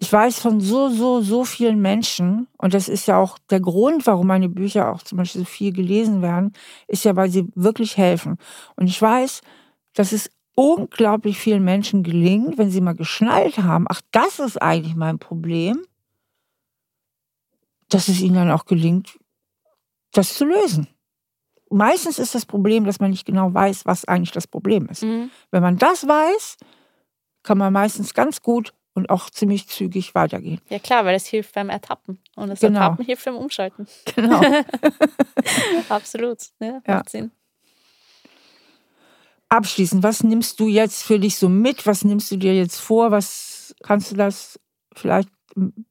[0.00, 4.06] Ich weiß von so, so, so vielen Menschen, und das ist ja auch der Grund,
[4.06, 6.52] warum meine Bücher auch zum Beispiel so viel gelesen werden,
[6.86, 8.36] ist ja, weil sie wirklich helfen.
[8.76, 9.40] Und ich weiß,
[9.94, 14.94] dass es unglaublich vielen Menschen gelingt, wenn sie mal geschnallt haben, ach, das ist eigentlich
[14.94, 15.84] mein Problem,
[17.88, 19.18] dass es ihnen dann auch gelingt,
[20.12, 20.88] das zu lösen.
[21.70, 25.02] Meistens ist das Problem, dass man nicht genau weiß, was eigentlich das Problem ist.
[25.02, 25.30] Mhm.
[25.50, 26.56] Wenn man das weiß,
[27.42, 30.60] kann man meistens ganz gut und auch ziemlich zügig weitergehen.
[30.68, 32.80] Ja klar, weil es hilft beim Ertappen und das genau.
[32.80, 33.86] Ertappen hilft beim Umschalten.
[34.16, 34.40] Genau.
[35.88, 36.94] Absolut, ja, ja.
[36.96, 37.30] macht Sinn.
[39.48, 41.86] Abschließend, was nimmst du jetzt für dich so mit?
[41.86, 43.12] Was nimmst du dir jetzt vor?
[43.12, 44.58] Was kannst du das
[44.94, 45.86] vielleicht in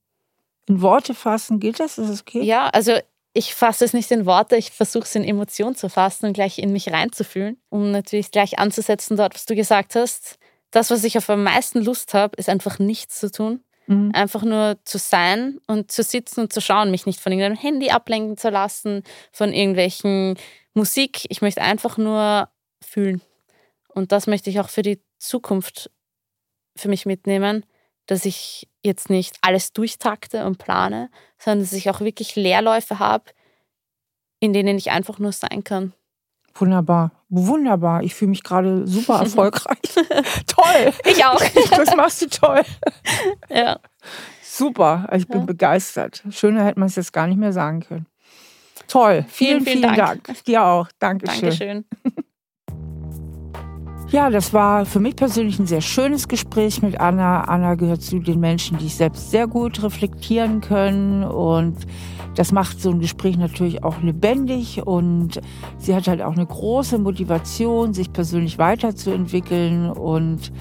[0.67, 1.59] Worte fassen?
[1.59, 1.97] Geht das?
[1.97, 2.43] Ist das okay?
[2.43, 2.99] Ja, also
[3.33, 6.59] ich fasse es nicht in Worte, ich versuche es in Emotionen zu fassen und gleich
[6.59, 10.37] in mich reinzufühlen, um natürlich gleich anzusetzen dort, was du gesagt hast
[10.77, 13.63] das, was ich auf am meisten Lust habe, ist einfach nichts zu tun.
[13.87, 14.11] Mhm.
[14.13, 17.89] Einfach nur zu sein und zu sitzen und zu schauen, mich nicht von irgendeinem Handy
[17.89, 19.01] ablenken zu lassen,
[19.31, 20.37] von irgendwelchen
[20.75, 21.25] Musik.
[21.29, 22.49] Ich möchte einfach nur
[22.79, 23.21] fühlen.
[23.87, 25.89] Und das möchte ich auch für die Zukunft
[26.75, 27.65] für mich mitnehmen,
[28.05, 31.09] dass ich jetzt nicht alles durchtakte und plane,
[31.39, 33.31] sondern dass ich auch wirklich Leerläufe habe,
[34.39, 35.93] in denen ich einfach nur sein kann.
[36.59, 38.03] Wunderbar, wunderbar.
[38.03, 39.77] Ich fühle mich gerade super erfolgreich.
[40.47, 40.93] toll.
[41.05, 41.41] Ich auch.
[41.77, 42.61] Das machst du toll.
[43.49, 43.79] Ja.
[44.41, 45.45] Super, ich bin ja.
[45.45, 46.23] begeistert.
[46.31, 48.07] Schöner hätte man es jetzt gar nicht mehr sagen können.
[48.87, 50.23] Toll, vielen, vielen, vielen, vielen Dank.
[50.23, 50.43] Dank.
[50.45, 50.87] Dir auch.
[50.99, 51.41] Dankeschön.
[51.41, 51.85] Dankeschön.
[54.09, 57.41] Ja, das war für mich persönlich ein sehr schönes Gespräch mit Anna.
[57.41, 61.75] Anna gehört zu den Menschen, die selbst sehr gut reflektieren können und
[62.37, 65.41] das macht so ein Gespräch natürlich auch lebendig und
[65.79, 70.51] sie hat halt auch eine große Motivation, sich persönlich weiterzuentwickeln und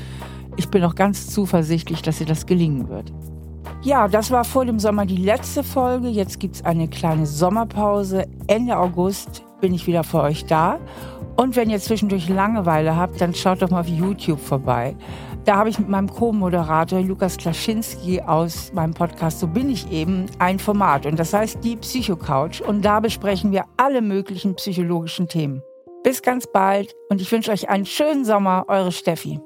[0.57, 3.13] ich bin auch ganz zuversichtlich, dass ihr das gelingen wird.
[3.83, 6.09] Ja, das war vor dem Sommer die letzte Folge.
[6.09, 8.25] Jetzt gibt es eine kleine Sommerpause.
[8.47, 10.79] Ende August bin ich wieder für euch da.
[11.37, 14.97] Und wenn ihr zwischendurch Langeweile habt, dann schaut doch mal auf YouTube vorbei.
[15.47, 20.27] Da habe ich mit meinem Co-Moderator Lukas Klaschinski aus meinem Podcast So bin ich eben
[20.41, 25.63] ein Format und das heißt die Psycho-Couch und da besprechen wir alle möglichen psychologischen Themen.
[26.03, 29.39] Bis ganz bald und ich wünsche euch einen schönen Sommer, eure Steffi.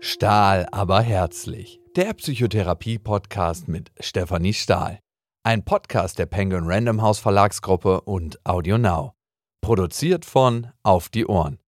[0.00, 1.80] Stahl, aber herzlich.
[1.96, 4.98] Der Psychotherapie-Podcast mit Stefanie Stahl.
[5.42, 9.14] Ein Podcast der Penguin Random House Verlagsgruppe und Audio Now.
[9.62, 11.61] Produziert von Auf die Ohren.